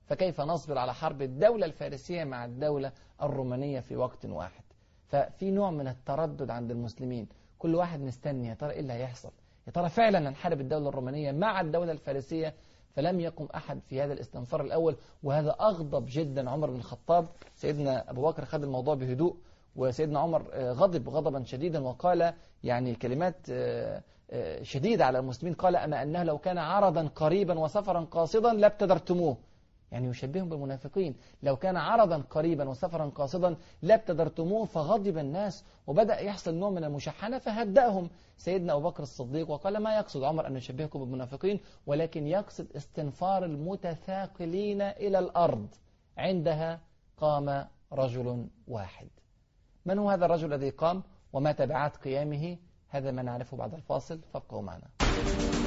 فكيف 0.06 0.42
نصبر 0.42 0.78
على 0.78 0.94
حرب 0.94 1.22
الدولة 1.22 1.66
الفارسية 1.66 2.24
مع 2.24 2.46
الدولة 2.46 2.92
الرومانية 3.22 3.80
في 3.80 3.96
وقت 3.96 4.26
واحد؟ 4.26 4.63
ففي 5.08 5.52
نوع 5.52 5.72
من 5.72 5.88
التردد 5.88 6.50
عند 6.50 6.72
المسلمين. 6.72 7.28
كل 7.60 7.76
واحد 7.76 8.02
مستني 8.02 8.48
يا 8.48 8.54
ترى 8.54 8.72
إيه 8.72 8.80
اللي 8.80 8.94
هيحصل؟ 8.94 9.32
يا 9.68 9.72
ترى 9.72 9.90
فعلا 9.90 10.20
ننحارب 10.20 10.62
الدولة 10.62 10.90
الرومانية 10.90 11.32
مع 11.32 11.62
الدولة 11.62 11.92
الفارسية؟ 11.92 12.54
فلم 12.96 13.20
يقم 13.20 13.48
أحد 13.56 13.80
في 13.80 14.02
هذا 14.02 14.14
الاستنفار 14.14 14.62
الأول 14.62 14.96
وهذا 15.24 15.52
أغضب 15.52 16.06
جدا 16.10 16.50
عمر 16.50 16.70
بن 16.70 16.76
الخطاب. 16.76 17.28
سيدنا 17.56 18.10
أبو 18.12 18.22
بكر 18.22 18.46
خد 18.46 18.64
الموضوع 18.64 18.96
بهدوء 18.96 19.36
وسيدنا 19.76 20.20
عمر 20.20 20.44
غضب 20.56 21.10
غضبا 21.10 21.44
شديدا 21.44 21.84
وقال 21.84 22.34
يعني 22.64 22.96
كلمات 22.96 23.36
شديدة 24.62 25.06
على 25.06 25.20
المسلمين 25.20 25.54
قال 25.54 25.76
أما 25.76 26.04
أنه 26.04 26.24
لو 26.24 26.38
كان 26.38 26.58
عرضا 26.58 27.08
قريبا 27.16 27.60
وسفرا 27.60 28.02
قاصدا 28.12 28.54
لابتدرتموه. 28.54 29.38
يعني 29.94 30.08
يشبههم 30.08 30.50
بالمنافقين. 30.50 31.16
لو 31.44 31.56
كان 31.56 31.78
عرضا 31.78 32.18
قريبا 32.30 32.70
وسفرا 32.70 33.06
قاصدا 33.06 33.56
لابتدرتموه 33.82 34.66
فغضب 34.66 35.18
الناس 35.18 35.64
وبدأ 35.88 36.20
يحصل 36.20 36.54
نوع 36.54 36.70
من 36.70 36.84
المشحنة 36.84 37.38
فهدأهم. 37.38 38.10
سيدنا 38.38 38.74
أبو 38.74 38.90
بكر 38.90 39.04
الصديق 39.04 39.50
وقال 39.50 39.78
ما 39.78 39.98
يقصد 39.98 40.24
عمر 40.24 40.48
أن 40.48 40.58
يشبهكم 40.58 41.00
بالمنافقين 41.00 41.60
ولكن 41.86 42.28
يقصد 42.28 42.68
استنفار 42.76 43.46
المتثاقلين 43.46 44.82
إلى 44.82 45.20
الأرض. 45.20 45.68
عندها 46.18 46.80
قام 47.18 47.66
رجل 47.92 48.48
واحد. 48.68 49.08
من 49.86 50.00
هو 50.00 50.10
هذا 50.10 50.26
الرجل 50.26 50.54
الذي 50.54 50.70
قام 50.70 51.04
وما 51.34 51.52
تبعات 51.52 51.98
قيامه؟ 51.98 52.58
هذا 52.90 53.12
ما 53.12 53.22
نعرفه 53.22 53.58
بعد 53.58 53.74
الفاصل. 53.74 54.20
فابقوا 54.34 54.62
معنا. 54.62 55.63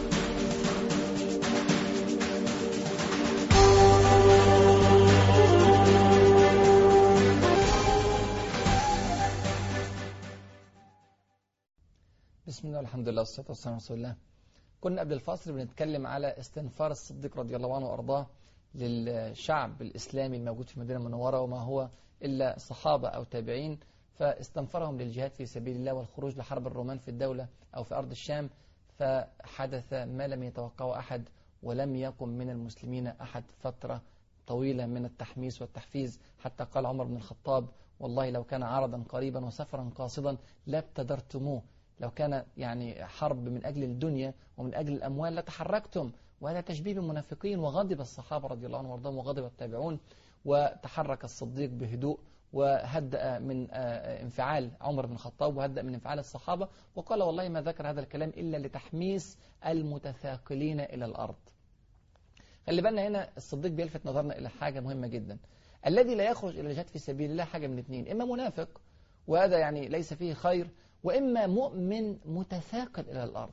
والحمد 12.97 13.09
لله 13.09 13.21
والصلاة 13.21 13.47
والسلام 13.49 13.75
على 13.75 13.83
رسول 13.83 13.97
الله. 13.97 14.17
كنا 14.81 15.01
قبل 15.01 15.13
الفاصل 15.13 15.53
بنتكلم 15.53 16.07
على 16.07 16.39
استنفار 16.39 16.91
الصديق 16.91 17.37
رضي 17.39 17.57
الله 17.57 17.77
عنه 17.77 17.87
وأرضاه 17.87 18.27
للشعب 18.75 19.83
الإسلامي 19.83 20.37
الموجود 20.37 20.69
في 20.69 20.77
المدينة 20.77 20.99
المنورة 20.99 21.41
وما 21.41 21.61
هو 21.61 21.89
إلا 22.23 22.59
صحابة 22.59 23.09
أو 23.09 23.25
تابعين 23.25 23.79
فاستنفرهم 24.19 24.99
للجهاد 24.99 25.31
في 25.31 25.47
سبيل 25.47 25.77
الله 25.77 25.93
والخروج 25.95 26.37
لحرب 26.39 26.67
الرومان 26.67 26.99
في 26.99 27.09
الدولة 27.09 27.49
أو 27.77 27.83
في 27.83 27.95
أرض 27.95 28.11
الشام 28.11 28.51
فحدث 28.99 29.93
ما 29.93 30.27
لم 30.27 30.43
يتوقعه 30.43 30.99
أحد 30.99 31.29
ولم 31.63 31.97
يقم 31.97 32.29
من 32.29 32.51
المسلمين 32.51 33.07
أحد 33.07 33.45
فترة 33.59 34.03
طويلة 34.47 34.87
من 34.87 35.05
التحميس 35.05 35.63
والتحفيز. 35.63 36.21
حتى 36.39 36.65
قال 36.65 36.87
عمر 36.87 37.05
بن 37.05 37.17
الخطاب 37.17 37.69
والله 38.01 38.31
لو 38.31 38.45
كان 38.45 38.63
عرضا 38.63 39.05
قريبا 39.09 39.45
وسفرا 39.45 39.91
قاصدا 39.97 40.37
لابتدرتموه 40.67 41.63
لو 42.01 42.11
كان 42.11 42.45
يعني 42.57 43.05
حرب 43.05 43.49
من 43.49 43.65
أجل 43.67 43.83
الدنيا 43.83 44.35
ومن 44.57 44.75
أجل 44.75 44.93
الأموال 44.93 45.35
لتحركتم 45.35 46.13
وهذا 46.41 46.61
تشبيه 46.61 46.95
بالمنافقين 46.95 47.59
وغضب 47.59 48.01
الصحابة 48.01 48.49
رضي 48.49 48.67
الله 48.67 48.79
عنهم 48.79 48.91
وأرضاهم 48.91 49.17
وغضب 49.19 49.45
التابعون 49.45 49.99
وتحرك 50.45 51.25
الصديق 51.25 51.71
بهدوء 51.71 52.19
وهدأ 52.53 53.39
من 53.39 53.71
انفعال 53.71 54.71
عمر 54.81 55.07
بن 55.07 55.13
الخطاب 55.13 55.57
وهدأ 55.57 55.83
من 55.83 55.95
انفعال 55.95 56.19
الصحابة 56.19 56.69
وقال 56.97 57.23
والله 57.23 57.49
ما 57.49 57.61
ذكر 57.63 57.91
هذا 57.91 58.01
الكلام 58.01 58.29
إلا 58.29 58.57
لتحميس 58.57 59.39
المتثاقلين 59.67 60.81
إلى 60.81 61.05
الأرض. 61.05 61.35
خلي 62.67 62.83
بالنا 62.83 63.07
هنا 63.07 63.29
الصديق 63.37 63.71
بيلفت 63.73 64.07
نظرنا 64.07 64.39
إلى 64.39 64.49
حاجة 64.49 64.81
مهمة 64.81 65.07
جدا. 65.07 65.39
الذي 65.87 66.15
لا 66.15 66.31
يخرج 66.31 66.59
إلى 66.59 66.71
الجهاد 66.71 66.89
في 66.89 66.99
سبيل 66.99 67.31
الله 67.31 67.45
حاجة 67.45 67.67
من 67.67 67.79
اثنين 67.79 68.09
إما 68.11 68.25
منافق 68.25 68.81
وهذا 69.27 69.59
يعني 69.59 69.89
ليس 69.89 70.15
فيه 70.15 70.35
خير 70.35 70.71
وإما 71.03 71.47
مؤمن 71.47 72.17
متثاقل 72.25 73.05
إلى 73.11 73.25
الأرض. 73.25 73.53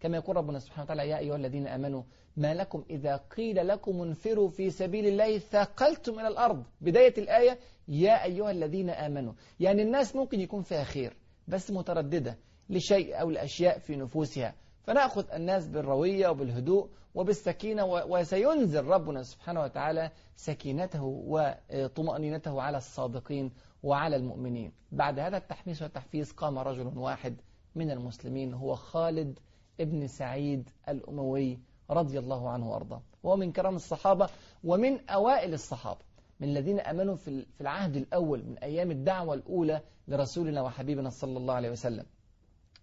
كما 0.00 0.16
يقول 0.16 0.36
ربنا 0.36 0.58
سبحانه 0.58 0.84
وتعالى 0.84 1.08
يا 1.08 1.18
أيها 1.18 1.36
الذين 1.36 1.66
أمنوا 1.66 2.02
ما 2.36 2.54
لكم 2.54 2.84
إذا 2.90 3.16
قيل 3.16 3.68
لكم 3.68 4.02
انفروا 4.02 4.48
في 4.48 4.70
سبيل 4.70 5.06
الله 5.06 5.38
ثاقلتم 5.38 6.18
إلى 6.18 6.28
الأرض. 6.28 6.64
بداية 6.80 7.14
الآية 7.18 7.58
يا 7.88 8.24
أيها 8.24 8.50
الذين 8.50 8.90
آمنوا. 8.90 9.32
يعني 9.60 9.82
الناس 9.82 10.16
ممكن 10.16 10.40
يكون 10.40 10.62
فيها 10.62 10.84
خير 10.84 11.16
بس 11.48 11.70
مترددة 11.70 12.38
لشيء 12.70 13.20
أو 13.20 13.30
لأشياء 13.30 13.78
في 13.78 13.96
نفوسها. 13.96 14.54
فنأخذ 14.82 15.32
الناس 15.32 15.68
بالروية 15.68 16.28
وبالهدوء 16.28 16.88
وبالسكينة 17.14 17.84
وسينزل 17.84 18.84
ربنا 18.84 19.22
سبحانه 19.22 19.60
وتعالى 19.60 20.10
سكينته 20.36 21.02
وطمأنينته 21.04 22.62
على 22.62 22.76
الصادقين 22.76 23.52
وعلى 23.86 24.16
المؤمنين. 24.16 24.72
بعد 24.92 25.18
هذا 25.18 25.36
التحميس 25.36 25.82
والتحفيز 25.82 26.32
قام 26.32 26.58
رجل 26.58 26.98
واحد 26.98 27.36
من 27.74 27.90
المسلمين 27.90 28.54
هو 28.54 28.74
خالد 28.74 29.38
ابن 29.80 30.06
سعيد 30.06 30.70
الأموي 30.88 31.58
رضي 31.90 32.18
الله 32.18 32.50
عنه 32.50 32.70
وأرضاه. 32.70 33.02
وهو 33.22 33.36
من 33.36 33.52
كرام 33.52 33.76
الصحابة 33.76 34.28
ومن 34.64 35.10
أوائل 35.10 35.54
الصحابة 35.54 36.00
من 36.40 36.48
الذين 36.48 36.80
أمنوا 36.80 37.16
في 37.16 37.46
العهد 37.60 37.96
الأول 37.96 38.44
من 38.44 38.58
أيام 38.58 38.90
الدعوة 38.90 39.34
الأولى 39.34 39.80
لرسولنا 40.08 40.62
وحبيبنا 40.62 41.10
صلى 41.10 41.38
الله 41.38 41.54
عليه 41.54 41.70
وسلم. 41.70 42.06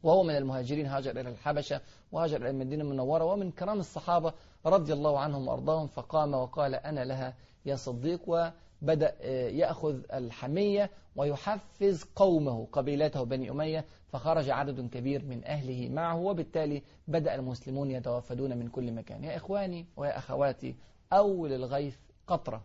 وهو 0.04 0.24
من 0.24 0.36
المهاجرين 0.36 0.86
هاجر 0.86 1.12
إلى 1.12 1.30
الحبشة 1.30 1.82
وهاجر 2.12 2.38
إلى 2.38 2.50
المدينة 2.50 2.84
المنورة 2.84 3.24
ومن 3.24 3.52
كرام 3.52 3.80
الصحابة 3.80 4.34
رضي 4.66 4.94
الله 4.94 5.20
عنهم 5.20 5.48
وأرضاهم 5.48 5.88
فقام 5.88 6.34
وقال 6.34 6.76
أنا 6.76 7.06
لها 7.06 7.36
يا 7.66 7.76
صديق 7.76 8.54
وبدأ 8.84 9.16
يأخذ 9.50 10.02
الحمية 10.14 10.90
ويحفز 11.16 12.04
قومه 12.16 12.68
قبيلته 12.72 13.24
بني 13.24 13.52
أمية 13.52 13.86
فخرج 14.12 14.50
عدد 14.50 14.90
كبير 14.90 15.26
من 15.26 15.46
أهله 15.46 15.90
معه 15.90 16.18
وبالتالي 16.18 16.82
بدأ 17.08 17.36
المسلمون 17.36 17.92
يتوافدون 17.92 18.58
من 18.58 18.68
كل 18.68 18.92
مكان. 18.92 19.24
يا 19.24 19.36
إخواني 19.36 19.86
ويا 19.98 20.18
أخواتي 20.18 20.76
أول 21.14 21.54
الغيث 21.54 21.98
قطرة. 22.28 22.64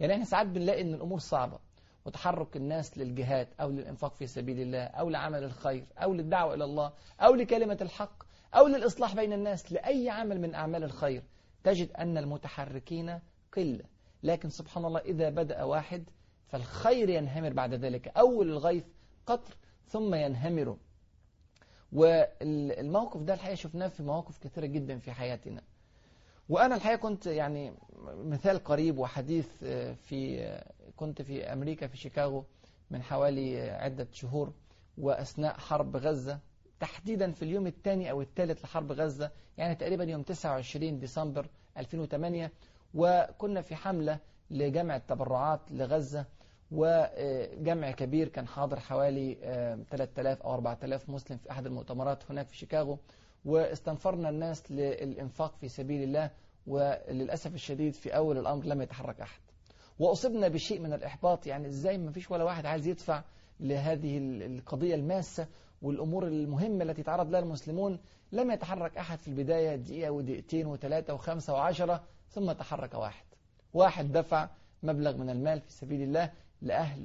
يعني 0.00 0.12
إحنا 0.12 0.24
ساعات 0.24 0.46
بنلاقي 0.46 0.82
إن 0.82 0.94
الأمور 0.94 1.18
صعبة 1.18 1.58
وتحرك 2.04 2.56
الناس 2.56 2.98
للجهاد 2.98 3.48
أو 3.60 3.70
للإنفاق 3.70 4.14
في 4.14 4.26
سبيل 4.26 4.60
الله 4.60 4.82
أو 4.84 5.10
لعمل 5.10 5.44
الخير 5.44 5.84
أو 5.98 6.14
للدعوة 6.14 6.54
إلى 6.54 6.64
الله 6.64 6.92
أو 7.20 7.34
لكلمة 7.34 7.78
الحق 7.80 8.22
أو 8.54 8.66
للإصلاح 8.66 9.14
بين 9.14 9.32
الناس 9.32 9.72
لأي 9.72 10.10
عمل 10.10 10.40
من 10.40 10.54
أعمال 10.54 10.84
الخير 10.84 11.22
تجد 11.64 11.92
أن 11.92 12.18
المتحركين 12.18 13.18
قلة. 13.56 13.84
لكن 14.22 14.48
سبحان 14.48 14.84
الله 14.84 15.00
إذا 15.00 15.30
بدأ 15.30 15.62
واحد 15.62 16.10
فالخير 16.48 17.08
ينهمر 17.08 17.52
بعد 17.52 17.74
ذلك. 17.74 18.08
أول 18.08 18.48
الغيث 18.50 18.84
قطر 19.26 19.54
ثم 19.86 20.14
ينهمر. 20.14 20.76
والموقف 21.92 23.20
ده 23.22 23.34
الحقيقة 23.34 23.54
شفناه 23.54 23.88
في 23.88 24.02
مواقف 24.02 24.38
كثيرة 24.38 24.66
جدا 24.66 24.98
في 24.98 25.12
حياتنا. 25.12 25.62
وأنا 26.48 26.76
الحقيقة 26.76 26.96
كنت 26.98 27.26
يعني 27.26 27.72
مثال 28.24 28.64
قريب 28.64 28.98
وحديث 28.98 29.48
في 29.94 30.50
كنت 30.96 31.22
في 31.22 31.52
أمريكا 31.52 31.86
في 31.86 31.96
شيكاغو 31.96 32.44
من 32.90 33.02
حوالي 33.02 33.60
عدة 33.70 34.08
شهور 34.12 34.52
وأثناء 34.98 35.54
حرب 35.58 35.96
غزة. 35.96 36.38
تحديدا 36.80 37.32
في 37.32 37.42
اليوم 37.42 37.66
الثاني 37.66 38.10
أو 38.10 38.20
الثالث 38.22 38.64
لحرب 38.64 38.92
غزة 38.92 39.30
يعني 39.58 39.74
تقريبا 39.74 40.04
يوم 40.04 40.22
29 40.22 40.98
ديسمبر 40.98 41.46
2008 41.78 42.52
وكنا 42.94 43.60
في 43.60 43.74
حملة 43.76 44.18
لجمع 44.50 44.96
التبرعات 44.96 45.60
لغزة 45.70 46.24
وجمع 46.70 47.90
كبير 47.90 48.28
كان 48.28 48.46
حاضر 48.48 48.80
حوالي 48.80 49.34
3000 49.90 50.42
أو 50.42 50.54
4000 50.54 51.10
مسلم 51.10 51.36
في 51.38 51.50
أحد 51.50 51.66
المؤتمرات 51.66 52.30
هناك 52.30 52.46
في 52.48 52.56
شيكاغو. 52.56 52.98
واستنفرنا 53.44 54.28
الناس 54.28 54.72
للإنفاق 54.72 55.56
في 55.56 55.68
سبيل 55.68 56.02
الله 56.02 56.30
وللأسف 56.66 57.54
الشديد 57.54 57.94
في 57.94 58.16
أول 58.16 58.38
الأمر 58.38 58.64
لم 58.64 58.82
يتحرك 58.82 59.20
أحد. 59.20 59.40
وأصبنا 59.98 60.48
بشيء 60.48 60.80
من 60.80 60.92
الإحباط 60.92 61.46
يعني 61.46 61.68
إزاي 61.68 61.98
ما 61.98 62.10
فيش 62.12 62.30
ولا 62.30 62.44
واحد 62.44 62.66
عايز 62.66 62.86
يدفع 62.86 63.22
لهذه 63.60 64.18
القضية 64.46 64.94
الماسة 64.94 65.46
والأمور 65.82 66.26
المهمة 66.26 66.84
التي 66.84 67.02
تعرض 67.02 67.30
لها 67.30 67.40
المسلمون. 67.40 67.98
لم 68.32 68.50
يتحرك 68.50 68.98
أحد 68.98 69.18
في 69.18 69.28
البداية 69.28 69.76
دقيقة 69.76 70.10
ودقيقتين 70.10 70.66
وثلاثة 70.66 71.14
وخمسة 71.14 71.52
وعشرة 71.52 72.02
ثم 72.30 72.52
تحرك 72.52 72.94
واحد. 72.94 73.24
واحد 73.74 74.12
دفع 74.12 74.48
مبلغ 74.82 75.16
من 75.16 75.30
المال 75.30 75.60
في 75.60 75.72
سبيل 75.72 76.02
الله 76.02 76.32
لأهل 76.62 77.04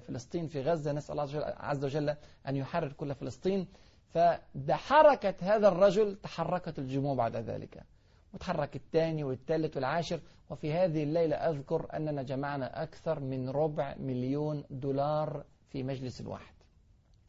فلسطين 0.00 0.46
في 0.46 0.62
غزة. 0.62 0.92
نسأل 0.92 1.20
الله 1.20 1.44
عز 1.44 1.84
وجل 1.84 2.16
أن 2.48 2.56
يحرر 2.56 2.92
كل 2.92 3.14
فلسطين. 3.14 3.66
فبحركة 4.14 5.34
هذا 5.40 5.68
الرجل 5.68 6.16
تحركت 6.16 6.78
الجموع 6.78 7.14
بعد 7.14 7.36
ذلك. 7.36 7.82
وتحرك 8.34 8.76
الثاني 8.76 9.24
والثالث 9.24 9.76
والعاشر. 9.76 10.20
وفي 10.50 10.72
هذه 10.72 11.02
الليلة 11.02 11.36
أذكر 11.36 11.86
أننا 11.94 12.22
جمعنا 12.22 12.82
أكثر 12.82 13.20
من 13.20 13.50
ربع 13.50 13.94
مليون 13.98 14.64
دولار 14.70 15.44
في 15.68 15.82
مجلس 15.82 16.20
واحد. 16.20 16.54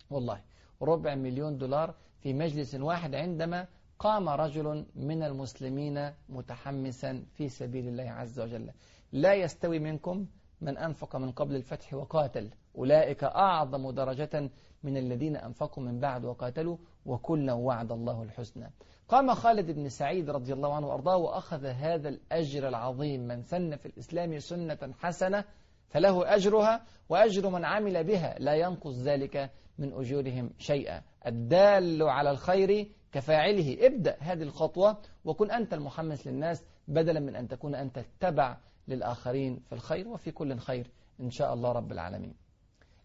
والله 0.10 0.42
ربع 0.82 1.16
مليون 1.16 1.58
دولار 1.58 1.94
في 2.20 2.34
مجلس 2.34 2.76
واحد 2.76 3.16
عندما 3.16 3.68
قام 4.00 4.30
رجل 4.30 4.86
من 4.96 5.24
المسلمين 5.24 6.12
متحمسا 6.30 7.24
في 7.34 7.50
سبيل 7.50 7.88
الله 7.88 8.12
عز 8.12 8.40
وجل. 8.40 8.72
لا 9.12 9.34
يستوي 9.34 9.80
منكم 9.80 10.26
من 10.62 10.78
أنفق 10.78 11.16
من 11.16 11.32
قبل 11.32 11.56
الفتح 11.56 11.94
وقاتل. 11.94 12.50
أولئك 12.78 13.24
أعظم 13.24 13.92
درجة 13.92 14.50
من 14.84 14.98
الذين 14.98 15.36
أنفقوا 15.36 15.84
من 15.84 16.00
بعد 16.00 16.26
وقاتلوا 16.26 16.78
وكلا 17.06 17.54
وعد 17.54 17.92
الله 17.92 18.24
الحسنى. 18.24 18.72
قام 19.08 19.34
خالد 19.34 19.72
بن 19.72 19.90
سعيد 19.90 20.30
رضي 20.30 20.54
الله 20.54 20.74
عنه 20.76 20.88
وأرضاه 20.88 21.18
وأخذ 21.18 21.66
هذا 21.66 22.10
الأجر 22.10 22.68
العظيم. 22.68 23.28
من 23.28 23.42
سن 23.42 23.76
في 23.76 23.86
الإسلام 23.86 24.40
سنة 24.40 24.94
حسنة 25.00 25.44
فله 25.90 26.36
أجرها 26.36 26.86
وأجر 27.10 27.50
من 27.50 27.66
عمل 27.66 28.04
بها 28.04 28.36
لا 28.40 28.54
ينقص 28.54 28.96
ذلك 28.96 29.52
من 29.78 29.94
أجورهم 29.94 30.50
شيئا. 30.58 31.02
الدال 31.28 32.04
على 32.04 32.32
الخير 32.32 32.92
كفاعله. 33.18 33.88
ابدأ 33.88 34.18
هذه 34.20 34.44
الخطوة 34.44 34.98
وكن 35.26 35.52
أنت 35.52 35.74
المحمس 35.74 36.28
للناس 36.28 36.64
بدلا 36.88 37.20
من 37.20 37.36
أن 37.36 37.48
تكون 37.48 37.76
أنت 37.76 37.98
التبع 37.98 38.58
للآخرين 38.88 39.60
في 39.60 39.74
الخير 39.74 40.08
وفي 40.08 40.32
كل 40.32 40.58
خير 40.58 40.92
إن 41.20 41.30
شاء 41.32 41.54
الله 41.54 41.72
رب 41.72 41.92
العالمين. 41.92 42.36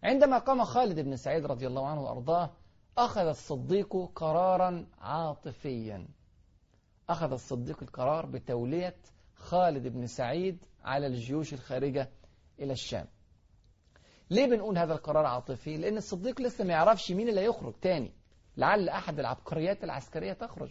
عندما 0.03 0.37
قام 0.37 0.63
خالد 0.63 0.99
بن 0.99 1.15
سعيد 1.15 1.45
رضي 1.45 1.67
الله 1.67 1.87
عنه 1.87 2.01
وأرضاه 2.01 2.51
أخذ 2.97 3.27
الصديق 3.27 4.11
قرارا 4.15 4.85
عاطفيا. 5.01 6.07
أخذ 7.09 7.31
الصديق 7.31 7.83
القرار 7.83 8.25
بتولية 8.25 8.95
خالد 9.35 9.87
بن 9.87 10.07
سعيد 10.07 10.65
على 10.83 11.07
الجيوش 11.07 11.53
الخارجة 11.53 12.09
إلى 12.59 12.73
الشام. 12.73 13.05
ليه 14.29 14.45
بنقول 14.45 14.77
هذا 14.77 14.93
القرار 14.93 15.25
عاطفي؟ 15.25 15.77
لأن 15.77 15.97
الصديق 15.97 16.41
لسه 16.41 16.63
ما 16.63 16.73
يعرفش 16.73 17.11
مين 17.11 17.29
اللي 17.29 17.43
يخرج 17.43 17.73
تاني. 17.81 18.13
لعل 18.57 18.89
أحد 18.89 19.19
العبقريات 19.19 19.83
العسكرية 19.83 20.33
تخرج. 20.33 20.69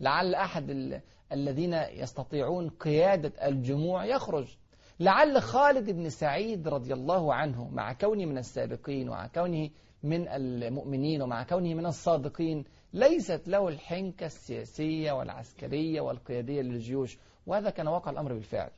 لعل 0.00 0.34
أحد 0.34 0.70
ال... 0.70 1.00
الذين 1.32 1.74
يستطيعون 1.74 2.68
قيادة 2.68 3.48
الجموع 3.48 4.04
يخرج. 4.04 4.56
لعل 5.00 5.42
خالد 5.42 5.90
بن 5.90 6.08
سعيد 6.08 6.68
رضي 6.68 6.92
الله 6.92 7.34
عنه 7.34 7.68
مع 7.68 7.92
كونه 7.92 8.24
من 8.24 8.38
السابقين 8.38 9.08
ومع 9.08 9.26
كونه 9.26 9.70
من 10.02 10.28
المؤمنين 10.28 11.22
ومع 11.22 11.42
كونه 11.42 11.74
من 11.74 11.86
الصادقين 11.86 12.64
ليست 12.92 13.42
له 13.46 13.68
الحنكة 13.68 14.26
السياسية 14.26 15.12
والعسكرية 15.12 16.00
والقيادية 16.00 16.62
للجيوش. 16.62 17.18
وهذا 17.46 17.70
كان 17.70 17.88
واقع 17.88 18.10
الأمر 18.10 18.32
بالفعل. 18.32 18.70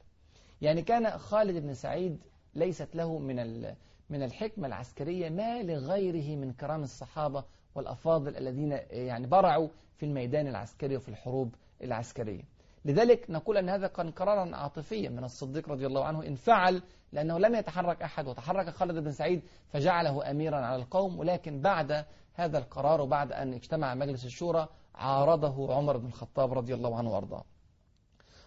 يعني 0.60 0.82
كان 0.82 1.18
خالد 1.18 1.56
بن 1.56 1.74
سعيد 1.74 2.24
ليست 2.54 2.96
له 2.96 3.18
من 3.18 3.64
من 4.10 4.22
الحكمة 4.22 4.66
العسكرية 4.66 5.30
ما 5.30 5.62
لغيره 5.62 6.36
من 6.36 6.52
كرام 6.52 6.82
الصحابة 6.82 7.44
والأفاضل 7.74 8.36
الذين 8.36 8.78
يعني 8.90 9.26
برعوا 9.26 9.68
في 9.96 10.06
الميدان 10.06 10.46
العسكري 10.46 10.96
وفي 10.96 11.08
الحروب 11.08 11.54
العسكرية. 11.82 12.42
لذلك 12.84 13.30
نقول 13.30 13.56
أن 13.56 13.68
هذا 13.68 13.86
كان 13.86 14.10
قرارا 14.10 14.56
عاطفيا 14.56 15.08
من 15.08 15.24
الصديق 15.24 15.68
رضي 15.68 15.86
الله 15.86 16.04
عنه 16.04 16.26
إن 16.26 16.34
فعل 16.34 16.82
لأنه 17.12 17.38
لم 17.38 17.54
يتحرك 17.54 18.02
أحد 18.02 18.28
وتحرك 18.28 18.70
خالد 18.70 18.98
بن 19.04 19.12
سعيد 19.12 19.42
فجعله 19.68 20.30
أميرا 20.30 20.56
على 20.56 20.82
القوم 20.82 21.18
ولكن 21.18 21.60
بعد 21.60 22.04
هذا 22.34 22.58
القرار 22.58 23.00
وبعد 23.00 23.32
أن 23.32 23.54
اجتمع 23.54 23.94
مجلس 23.94 24.24
الشورى 24.24 24.68
عارضه 24.94 25.74
عمر 25.74 25.96
بن 25.96 26.06
الخطاب 26.06 26.52
رضي 26.52 26.74
الله 26.74 26.98
عنه 26.98 27.10
وأرضاه. 27.10 27.44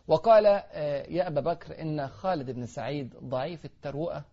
وقال 0.08 0.46
يا 1.10 1.28
أبا 1.28 1.42
بكر 1.42 1.82
إن 1.82 2.08
خالد 2.08 2.52
بن 2.52 2.66
سعيد 2.66 3.16
ضعيف 3.24 3.66
التروءة. 3.66 4.26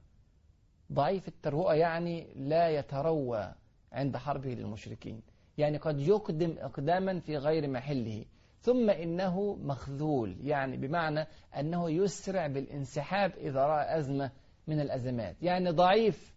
ضعيف 0.92 1.28
التروءة 1.28 1.74
يعني 1.74 2.32
لا 2.36 2.68
يتروى. 2.68 3.52
عند 3.94 4.16
حربه 4.16 4.50
للمشركين. 4.50 5.22
يعني 5.58 5.78
قد 5.78 6.00
يقدم 6.00 6.54
إقداما 6.58 7.20
في 7.20 7.36
غير 7.36 7.68
محله. 7.70 8.24
ثم 8.60 8.90
إنه 8.90 9.54
مخذول. 9.54 10.36
يعني 10.40 10.76
بمعنى 10.76 11.26
أنه 11.58 11.90
يسرع 11.90 12.46
بالانسحاب 12.46 13.32
إذا 13.36 13.66
رأى 13.66 13.98
أزمة 13.98 14.30
من 14.66 14.80
الأزمات. 14.80 15.36
يعني 15.42 15.70
ضعيف 15.70 16.34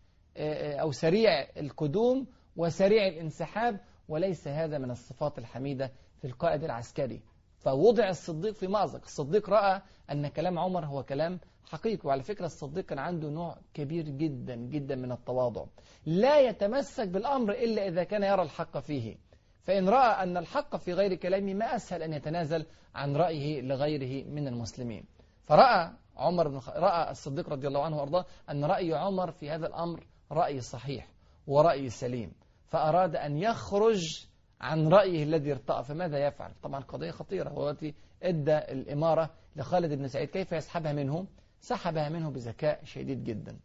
أو 0.82 0.92
سريع 0.92 1.48
القدوم 1.58 2.28
وسريع 2.56 3.08
الانسحاب 3.08 3.80
وليس 4.10 4.48
هذا 4.48 4.78
من 4.78 4.92
الصفات 4.92 5.38
الحميدة 5.38 5.92
في 6.18 6.28
القائد 6.28 6.64
العسكري. 6.64 7.22
فوضع 7.58 8.10
الصديق 8.10 8.54
في 8.54 8.68
مأزق. 8.68 9.02
الصديق 9.04 9.50
رأى 9.50 9.82
أن 10.12 10.28
كلام 10.28 10.60
عمر 10.60 10.86
هو 10.86 11.04
كلام 11.04 11.40
حقيقي. 11.72 12.08
وعلى 12.08 12.24
فكرة 12.24 12.46
الصديق 12.46 12.86
كان 12.86 13.00
عنده 13.00 13.30
نوع 13.30 13.58
كبير 13.74 14.10
جدا 14.10 14.56
جدا 14.56 14.96
من 14.96 15.12
التواضع. 15.12 15.66
لا 16.06 16.40
يتمسك 16.40 17.08
بالأمر 17.08 17.52
إلا 17.52 17.88
إذا 17.88 18.04
كان 18.04 18.24
يرى 18.24 18.42
الحق 18.42 18.78
فيه. 18.80 19.18
فإن 19.62 19.90
رأى 19.90 20.24
أن 20.24 20.38
الحق 20.38 20.76
في 20.76 20.94
غير 20.94 21.16
كلامه 21.16 21.54
ما 21.54 21.76
أسهل 21.76 22.04
أن 22.04 22.14
يتنازل 22.14 22.66
عن 22.96 23.16
رأيه 23.16 23.62
لغيره 23.62 24.28
من 24.30 24.48
المسلمين. 24.48 25.06
فرأى 25.44 25.92
عمر 26.18 26.48
بن 26.48 26.60
خ... 26.60 26.70
رأى 26.70 27.12
الصديق 27.12 27.50
رضي 27.50 27.68
الله 27.68 27.84
عنه 27.86 27.98
وأرضاه 27.98 28.26
أن 28.50 28.66
رأي 28.66 28.94
عمر 28.94 29.32
في 29.32 29.50
هذا 29.50 29.68
الأمر 29.68 30.08
رأي 30.32 30.62
صحيح 30.62 31.08
ورأي 31.48 31.90
سليم. 31.90 32.32
فأراد 32.66 33.16
أن 33.16 33.38
يخرج 33.38 34.28
عن 34.62 34.88
رأيه 34.88 35.24
الذي 35.24 35.52
ارتأى. 35.52 35.84
فماذا 35.84 36.28
يفعل؟ 36.28 36.52
طبعا 36.64 36.82
قضية 36.82 37.12
خطيرة. 37.12 37.50
هو 37.50 37.76
إدى 38.24 38.58
الإمارة 38.58 39.30
لخالد 39.56 39.94
بن 39.94 40.08
سعيد. 40.08 40.30
كيف 40.30 40.52
يسحبها 40.52 40.94
منه؟ 40.94 41.28
سحبها 41.60 42.10
منه 42.10 42.30
بذكاء 42.30 42.84
شديد 42.84 43.24
جدا. 43.24 43.58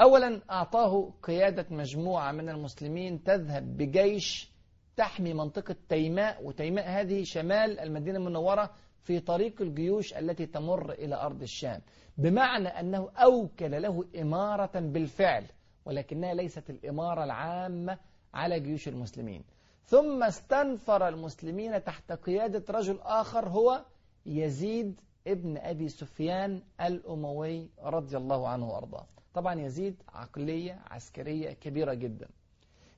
أولا 0.00 0.40
أعطاه 0.50 1.12
قيادة 1.22 1.66
مجموعة 1.70 2.32
من 2.32 2.48
المسلمين 2.48 3.22
تذهب 3.24 3.76
بجيش 3.76 4.50
تحمي 4.96 5.34
منطقة 5.34 5.76
تيماء 5.88 6.44
وتيماء 6.44 6.88
هذه 6.88 7.24
شمال 7.24 7.80
المدينة 7.80 8.18
المنورة 8.18 8.70
في 9.02 9.20
طريق 9.20 9.62
الجيوش 9.62 10.14
التي 10.14 10.46
تمر 10.46 10.92
إلى 10.92 11.14
أرض 11.14 11.42
الشام. 11.42 11.80
بمعنى 12.18 12.68
أنه 12.68 13.10
أوكل 13.16 13.82
له 13.82 14.04
إمارة 14.20 14.80
بالفعل 14.80 15.44
ولكنها 15.84 16.34
ليست 16.34 16.70
الإمارة 16.70 17.24
العامة 17.24 17.98
على 18.34 18.60
جيوش 18.60 18.88
المسلمين. 18.88 19.44
ثم 19.84 20.22
استنفر 20.22 21.08
المسلمين 21.08 21.84
تحت 21.84 22.12
قيادة 22.12 22.64
رجل 22.70 22.98
آخر 23.02 23.48
هو 23.48 23.84
يزيد 24.26 25.00
ابن 25.26 25.58
أبي 25.58 25.88
سفيان 25.88 26.62
الأموي 26.80 27.68
رضي 27.82 28.16
الله 28.16 28.48
عنه 28.48 28.68
وأرضاه. 28.68 29.06
طبعا 29.34 29.60
يزيد 29.60 30.02
عقلية 30.08 30.82
عسكرية 30.90 31.52
كبيرة 31.52 31.94
جدا. 31.94 32.28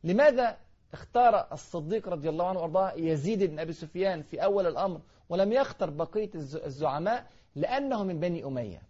لماذا 0.05 0.57
اختار 0.93 1.53
الصديق 1.53 2.09
رضي 2.09 2.29
الله 2.29 2.49
عنه 2.49 2.59
وأرضاه 2.61 2.93
يزيد 2.93 3.43
بن 3.43 3.59
أبي 3.59 3.73
سفيان 3.73 4.23
في 4.23 4.45
أول 4.45 4.67
الأمر 4.67 5.01
ولم 5.29 5.53
يختر 5.53 5.91
بقية 5.91 6.31
الزعماء؟ 6.35 7.27
لأنه 7.55 8.05
من 8.05 8.21
بني 8.21 8.45
أمية. 8.45 8.83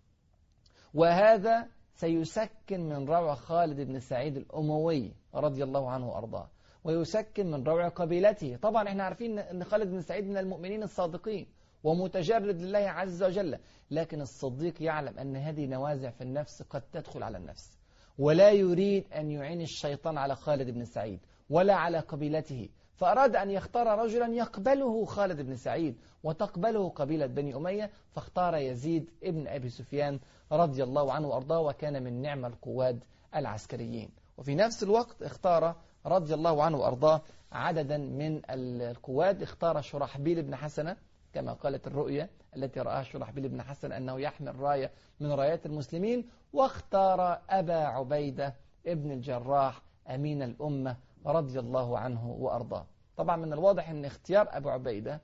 وهذا 0.95 1.69
سيسكن 1.95 2.89
من 2.89 3.07
روع 3.09 3.35
خالد 3.35 3.81
بن 3.81 3.99
سعيد 3.99 4.37
الأموي 4.37 5.13
رضي 5.35 5.65
الله 5.65 5.91
عنه 5.91 6.09
وأرضاه. 6.09 6.49
ويسكن 6.85 7.51
من 7.51 7.65
روع 7.65 7.89
قبيلته. 7.89 8.57
طبعا 8.57 8.89
إحنا 8.89 9.05
عارفين 9.05 9.39
أن 9.39 9.65
خالد 9.65 9.91
بن 9.91 10.01
سعيد 10.01 10.29
من 10.29 10.37
المؤمنين 10.37 10.83
الصادقين. 10.83 11.47
ومتجرد 11.85 12.63
لله 12.63 12.79
عز 12.79 13.23
وجل. 13.23 13.59
لكن 13.91 14.21
الصديق 14.21 14.83
يعلم 14.83 15.19
أن 15.19 15.37
هذه 15.37 15.67
نوازع 15.67 16.11
في 16.11 16.21
النفس 16.21 16.63
قد 16.63 16.83
تدخل 16.93 17.23
على 17.23 17.39
النفس. 17.39 17.79
ولا 18.19 18.51
يريد 18.51 19.05
أن 19.13 19.31
يعين 19.31 19.61
الشيطان 19.61 20.19
على 20.19 20.37
خالد 20.37 20.71
بن 20.71 20.85
سعيد 20.85 21.21
ولا 21.51 21.75
على 21.75 21.99
قبيلته. 21.99 22.69
فأراد 22.95 23.37
أن 23.37 23.51
يختار 23.51 23.99
رجلا 23.99 24.35
يقبله 24.35 25.05
خالد 25.05 25.41
بن 25.41 25.57
سعيد 25.57 25.97
وتقبله 26.23 26.89
قبيلة 26.89 27.27
بني 27.27 27.57
أمية. 27.57 27.91
فاختار 28.11 28.57
يزيد 28.57 29.11
ابن 29.23 29.49
أبي 29.49 29.69
سفيان 29.69 30.21
رضي 30.53 30.83
الله 30.83 31.13
عنه 31.13 31.29
وأرضاه 31.29 31.61
وكان 31.61 32.03
من 32.03 32.23
نعم 32.23 32.45
القواد 32.45 33.05
العسكريين. 33.37 34.11
وفي 34.39 34.55
نفس 34.55 34.83
الوقت 34.83 35.23
اختار 35.23 35.77
رضي 36.07 36.35
الله 36.35 36.63
عنه 36.63 36.79
وأرضاه 36.79 37.23
عددا 37.53 37.99
من 37.99 38.43
القواد. 38.51 39.43
اختار 39.43 39.81
شرحبيل 39.81 40.43
بن 40.43 40.57
حسنة 40.57 40.97
كما 41.33 41.53
قالت 41.53 41.87
الرؤية 41.87 42.31
التي 42.57 42.81
رآها 42.81 43.03
شرحبيل 43.03 43.49
بن 43.49 43.63
حسن 43.63 43.93
أنه 43.93 44.21
يحمل 44.21 44.57
راية 44.61 44.91
من 45.21 45.33
رايات 45.33 45.67
المسلمين 45.67 46.29
واختار 46.53 47.43
أبا 47.51 47.75
عبيدة 47.87 48.55
ابن 48.87 49.11
الجراح 49.11 49.83
أمين 50.09 50.43
الأمة 50.43 50.97
رضي 51.27 51.59
الله 51.59 51.99
عنه 51.99 52.31
وأرضاه. 52.31 52.87
طبعا 53.17 53.37
من 53.37 53.53
الواضح 53.53 53.91
أن 53.91 54.05
اختيار 54.05 54.47
أبو 54.51 54.69
عبيدة 54.71 55.21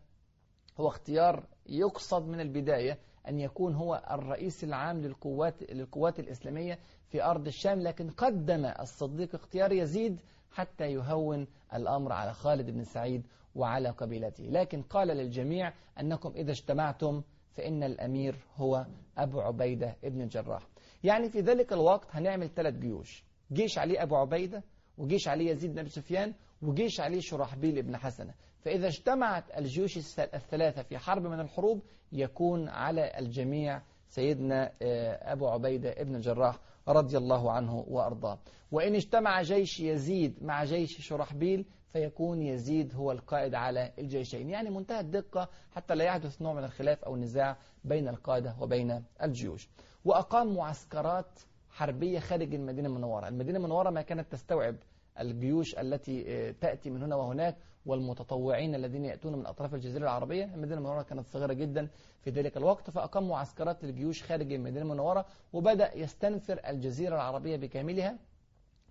هو 0.81 0.89
اختيار 0.89 1.45
يقصد 1.67 2.29
من 2.29 2.41
البداية 2.41 2.99
أن 3.29 3.41
يكون 3.41 3.75
هو 3.75 4.03
الرئيس 4.11 4.65
العام 4.65 5.01
للقوات, 5.01 5.71
للقوات 5.73 6.21
الإسلامية 6.21 6.79
في 7.09 7.23
أرض 7.25 7.47
الشام 7.47 7.81
لكن 7.81 8.11
قدم 8.11 8.65
الصديق 8.65 9.35
اختيار 9.35 9.73
يزيد 9.73 10.21
حتى 10.51 10.85
يهون 10.93 11.47
الأمر 11.75 12.13
على 12.13 12.35
خالد 12.35 12.71
بن 12.71 12.85
سعيد 12.85 13.27
وعلى 13.55 13.91
قبيلته. 13.91 14.45
لكن 14.45 14.83
قال 14.83 15.09
للجميع 15.09 15.73
أنكم 16.01 16.33
إذا 16.37 16.51
اجتمعتم 16.51 17.23
فإن 17.51 17.83
الأمير 17.83 18.37
هو 18.57 18.87
أبو 19.19 19.41
عبيدة 19.41 19.97
ابن 20.05 20.21
الجراح. 20.23 20.63
يعني 21.05 21.29
في 21.31 21.41
ذلك 21.41 21.73
الوقت 21.73 22.09
هنعمل 22.11 22.49
ثلاث 22.49 22.75
جيوش. 22.75 23.25
جيش 23.53 23.79
عليه 23.79 24.03
أبو 24.03 24.17
عبيدة 24.17 24.63
وجيش 24.99 25.29
عليه 25.29 25.51
يزيد 25.51 25.73
بن 25.73 25.79
أبي 25.79 25.89
سفيان 25.89 26.35
وجيش 26.63 27.01
عليه 27.01 27.21
شرحبيل 27.21 27.83
بن 27.83 27.97
حسنة. 27.97 28.35
فإذا 28.61 28.87
اجتمعت 28.87 29.59
الجيوش 29.59 29.97
الثلاثة 30.19 30.83
في 30.83 30.99
حرب 30.99 31.23
من 31.23 31.41
الحروب 31.41 31.83
يكون 32.13 32.69
على 32.69 33.19
الجميع 33.19 33.83
سيدنا 34.09 34.73
آه، 34.83 35.33
أبو 35.33 35.49
عبيدة 35.49 35.91
ابن 36.01 36.15
الجراح 36.15 36.59
رضي 36.89 37.17
الله 37.17 37.53
عنه 37.53 37.85
وأرضاه. 37.89 38.39
وإن 38.73 38.95
اجتمع 38.95 39.43
جيش 39.43 39.81
يزيد 39.81 40.43
مع 40.43 40.65
جيش 40.65 41.01
شرحبيل 41.07 41.67
فيكون 41.93 42.43
يزيد 42.43 42.95
هو 42.95 43.13
القائد 43.13 43.55
على 43.55 43.93
الجيشين. 43.99 44.51
يعني 44.51 44.71
منتهى 44.71 45.01
الدقة 45.01 45.49
حتى 45.71 45.95
لا 45.95 46.05
يحدث 46.05 46.43
نوع 46.43 46.53
من 46.53 46.65
الخلاف 46.65 47.05
أو 47.05 47.15
النزاع 47.15 47.57
بين 47.85 48.09
القادة 48.09 48.57
وبين 48.61 49.05
الجيوش. 49.23 49.69
وأقام 50.05 50.57
معسكرات 50.57 51.41
حربية 51.71 52.19
خارج 52.19 52.55
المدينة 52.55 52.89
المنورة. 52.89 53.29
المدينة 53.29 53.59
المنورة 53.59 53.91
ما 53.91 54.03
كانت 54.03 54.33
تستوعب 54.33 54.77
الجيوش 55.21 55.79
التي 55.79 56.25
آه، 56.29 56.55
تأتي 56.61 56.91
من 56.91 57.03
هنا 57.03 57.17
وهناك. 57.17 57.57
والمتطوعين 57.89 58.75
الذين 58.75 59.05
يأتون 59.05 59.33
من 59.37 59.47
أطراف 59.47 59.75
الجزيرة 59.75 60.03
العربية. 60.03 60.45
المدينة 60.45 60.77
المنورة 60.79 61.03
كانت 61.03 61.27
صغيرة 61.29 61.53
جدا 61.53 61.89
في 62.21 62.31
ذلك 62.31 62.57
الوقت 62.57 62.91
فأقام 62.91 63.29
معسكرات 63.29 63.85
للجيوش 63.85 64.23
خارج 64.23 64.53
المدينة 64.53 64.83
المنورة 64.83 65.27
وبدأ 65.53 65.97
يستنفر 65.99 66.61
الجزيرة 66.69 67.15
العربية 67.15 67.57
بكاملها. 67.57 68.19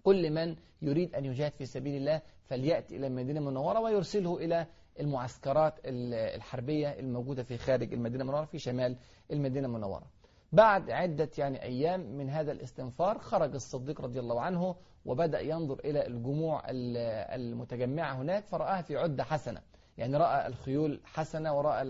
كل 0.04 0.32
من 0.32 0.56
يريد 0.82 1.16
أن 1.16 1.26
يجاهد 1.26 1.52
في 1.52 1.66
سبيل 1.66 1.96
الله 1.96 2.22
فليأتي 2.46 2.98
إلى 2.98 3.08
المدينة 3.08 3.40
المنورة 3.40 3.80
ويرسله 3.80 4.38
إلى 4.38 4.66
المعسكرات 5.00 5.74
الحربية 5.86 7.00
الموجودة 7.00 7.44
في 7.44 7.58
خارج 7.58 7.94
المدينة 7.94 8.24
المنورة 8.24 8.46
في 8.46 8.60
شمال 8.60 8.96
المدينة 9.32 9.68
المنورة. 9.68 10.04
بعد 10.52 10.90
عدة 10.90 11.30
يعني 11.38 11.62
أيام 11.64 12.00
من 12.00 12.30
هذا 12.30 12.52
الاستنفار 12.52 13.20
خرج 13.20 13.54
الصديق 13.54 14.02
رضي 14.02 14.20
الله 14.20 14.42
عنه 14.42 14.76
وبدأ 15.06 15.40
ينظر 15.40 15.80
إلى 15.86 16.08
الجموع 16.08 16.64
المتجمعة 16.70 18.14
هناك 18.14 18.46
فرآها 18.46 18.82
في 18.82 18.98
عدة 18.98 19.24
حسنة. 19.24 19.62
يعني 19.98 20.18
رأى 20.18 20.48
الخيول 20.48 21.00
حسنة 21.04 21.58
ورأى 21.58 21.82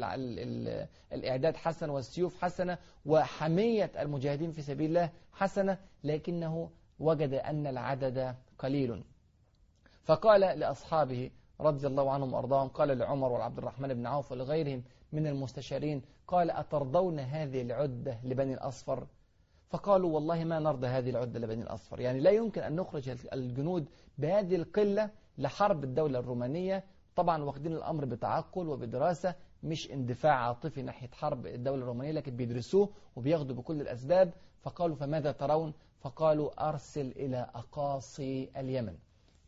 الإعداد 1.14 1.56
حسن 1.56 1.90
والسيوف 1.90 2.42
حسنة 2.42 2.78
وحمية 3.06 3.92
المجاهدين 4.00 4.52
في 4.52 4.62
سبيل 4.62 4.90
الله 4.90 5.10
حسنة 5.34 5.78
لكنه 6.04 6.70
وجد 7.00 7.34
أن 7.34 7.68
العدد 7.68 8.36
قليل. 8.60 9.04
فقال 10.04 10.42
لأصحابه 10.42 11.32
رضي 11.62 11.88
الله 11.88 12.12
عنهم 12.12 12.34
وأرضاهم 12.34 12.68
قال 12.68 12.98
لعمر 12.98 13.32
وعبد 13.32 13.58
الرحمن 13.58 13.94
بن 13.94 14.06
عوف 14.06 14.32
ولغيرهم 14.32 14.84
من 15.12 15.28
المستشارين 15.28 16.02
قال 16.28 16.52
أترضون 16.52 17.20
هذه 17.20 17.62
العدة 17.62 18.20
لبني 18.24 18.54
الأصفر؟ 18.54 19.08
فقالوا 19.70 20.16
والله 20.16 20.44
ما 20.44 20.60
نرضى 20.60 20.88
هذه 20.88 21.10
العدة 21.10 21.40
لبني 21.40 21.64
الأصفر. 21.64 22.00
يعني 22.00 22.20
لا 22.20 22.32
يمكن 22.32 22.62
أن 22.62 22.76
نخرج 22.76 23.10
الجنود 23.34 23.90
بهذه 24.18 24.56
القلة 24.56 25.10
لحرب 25.38 25.84
الدولة 25.84 26.20
الرومانية. 26.20 26.84
طبعا 27.16 27.44
واخدين 27.44 27.74
الأمر 27.74 28.06
بتعقل 28.06 28.70
وبدراسة 28.70 29.36
مش 29.64 29.92
اندفاع 29.92 30.34
عاطفي 30.34 30.82
ناحية 30.82 31.10
حرب 31.14 31.46
الدولة 31.46 31.82
الرومانية 31.82 32.12
لكن 32.12 32.36
بيدرسوه 32.36 32.90
وبياخدوا 33.16 33.56
بكل 33.56 33.82
الأسباب. 33.82 34.34
فقالوا 34.62 34.96
فماذا 34.96 35.32
ترون؟ 35.32 35.74
فقالوا 36.00 36.70
أرسل 36.70 37.08
إلى 37.08 37.50
أقاصي 37.56 38.50
اليمن. 38.58 38.98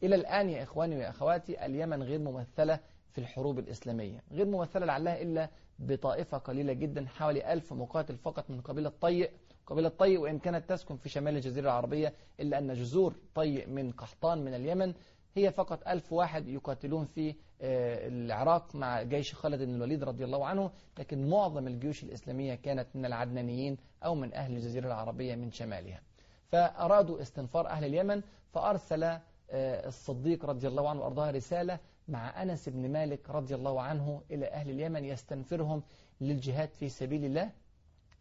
إلى 0.03 0.15
الآن 0.15 0.49
يا 0.49 0.63
إخواني 0.63 0.95
ويا 0.95 1.09
أخواتي 1.09 1.65
اليمن 1.65 2.03
غير 2.03 2.19
ممثلة 2.19 2.79
في 3.11 3.17
الحروب 3.17 3.59
الإسلامية. 3.59 4.23
غير 4.31 4.45
ممثلة 4.45 4.85
لعلها 4.85 5.21
إلا 5.21 5.49
بطائفة 5.79 6.37
قليلة 6.37 6.73
جدا 6.73 7.05
حوالي 7.07 7.53
ألف 7.53 7.73
مقاتل 7.73 8.17
فقط 8.17 8.49
من 8.49 8.61
قبيلة 8.61 8.91
طيء. 9.01 9.31
قبيلة 9.67 9.89
طيء 9.89 10.19
وإن 10.19 10.39
كانت 10.39 10.69
تسكن 10.69 10.95
في 10.97 11.09
شمال 11.09 11.35
الجزيرة 11.35 11.65
العربية 11.65 12.13
إلا 12.39 12.57
أن 12.57 12.73
جذور 12.73 13.15
طيء 13.35 13.67
من 13.67 13.91
قحطان 13.91 14.45
من 14.45 14.53
اليمن 14.53 14.93
هي 15.35 15.51
فقط 15.51 15.87
ألف 15.87 16.13
واحد 16.13 16.47
يقاتلون 16.47 17.05
في 17.05 17.35
آه، 17.61 18.07
العراق 18.07 18.75
مع 18.75 19.01
جيش 19.01 19.33
خالد 19.33 19.61
بن 19.61 19.75
الوليد 19.75 20.03
رضي 20.03 20.23
الله 20.25 20.45
عنه. 20.45 20.71
لكن 20.99 21.29
معظم 21.29 21.67
الجيوش 21.67 22.03
الإسلامية 22.03 22.55
كانت 22.55 22.87
من 22.95 23.05
العدنانيين 23.05 23.77
أو 24.05 24.15
من 24.15 24.33
أهل 24.33 24.55
الجزيرة 24.55 24.87
العربية 24.87 25.35
من 25.35 25.51
شمالها. 25.51 26.01
فأرادوا 26.47 27.21
استنفار 27.21 27.67
أهل 27.67 27.85
اليمن 27.85 28.21
فأرسل 28.53 29.03
آه، 29.03 29.87
الصديق 29.87 30.45
رضي 30.45 30.67
الله 30.67 30.89
عنه 30.89 31.01
وأرضاه 31.01 31.31
رسالة 31.31 31.79
مع 32.09 32.41
أنس 32.43 32.69
بن 32.69 32.91
مالك 32.91 33.29
رضي 33.29 33.55
الله 33.55 33.81
عنه 33.81 34.21
إلى 34.31 34.47
أهل 34.47 34.69
اليمن 34.69 35.05
يستنفرهم 35.05 35.83
للجهاد 36.21 36.69
في 36.73 36.89
سبيل 36.89 37.25
الله. 37.25 37.51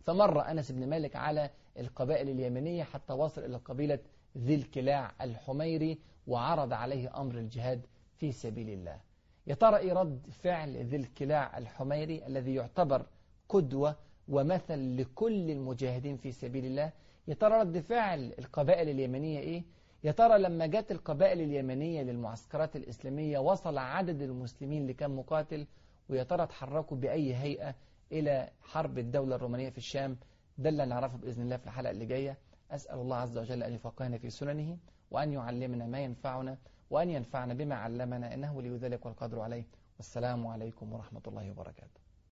فمر 0.01 0.51
أنس 0.51 0.73
بن 0.73 0.89
مالك 0.89 1.17
على 1.17 1.51
القبائل 1.79 2.29
اليمنية 2.29 2.83
حتى 2.85 3.13
وصل 3.13 3.45
إلى 3.45 3.57
قبيلة 3.57 3.99
ذي 4.39 4.55
الكلاع 4.55 5.13
الحميري 5.21 5.99
وعرض 6.27 6.73
عليه 6.73 7.21
أمر 7.21 7.35
الجهاد 7.35 7.87
في 8.17 8.33
سبيل 8.33 8.69
الله. 8.69 9.01
يا 9.47 9.55
ترى 9.55 9.77
إيه 9.77 9.93
رد 9.93 10.27
فعل 10.31 10.77
ذي 10.77 10.97
الكلاع 10.97 11.59
الحميري 11.59 12.27
الذي 12.27 12.55
يعتبر 12.55 13.07
قدوة 13.49 13.97
ومثل 14.29 14.97
لكل 15.01 15.51
المجاهدين 15.51 16.17
في 16.17 16.33
سبيل 16.33 16.65
الله؟ 16.65 16.93
يا 17.29 17.35
ترى 17.35 17.61
رد 17.61 17.79
فعل 17.79 18.35
القبائل 18.39 18.89
اليمنية 18.89 19.41
إيه؟ 19.41 19.63
يا 20.05 20.13
ترى 20.13 20.39
لما 20.39 20.67
جت 20.67 20.91
القبائل 20.93 21.41
اليمنية 21.41 22.03
للمعسكرات 22.03 22.77
الإسلامية 22.77 23.39
وصل 23.39 23.79
عدد 23.79 24.23
المسلمين 24.23 24.87
لكم 24.87 25.19
مقاتل؟ 25.19 25.67
ويا 26.09 26.23
ترى 26.23 26.47
تحركوا 26.47 26.97
بأي 26.97 27.35
هيئة 27.35 27.75
إلى 28.13 28.51
حرب 28.61 28.99
الدولة 28.99 29.37
الرومانية 29.37 29.71
في 29.71 29.79
الشام؟ 29.79 30.17
ده 30.59 30.69
اللي 30.69 30.87
نعرفه 30.87 31.19
بإذن 31.19 31.43
الله 31.43 31.57
في 31.57 31.65
الحلقة 31.65 31.91
اللي 31.91 32.07
جاية. 32.07 32.39
أسأل 32.71 32.99
الله 32.99 33.17
عز 33.17 33.39
وجل 33.39 33.63
أن 33.63 33.73
يفقهنا 33.73 34.19
في 34.19 34.31
سننه 34.31 34.79
وأن 35.11 35.33
يعلمنا 35.33 35.87
ما 35.87 36.01
ينفعنا 36.01 36.59
وأن 36.91 37.11
ينفعنا 37.11 37.55
بما 37.55 37.75
علمنا 37.75 38.35
إنه 38.35 38.63
لي 38.63 38.77
ذلك 38.77 39.07
والقدر 39.07 39.41
عليه. 39.41 39.65
والسلام 39.97 40.47
عليكم 40.47 40.93
ورحمة 40.93 41.23
الله 41.27 41.51
وبركاته. 41.51 42.08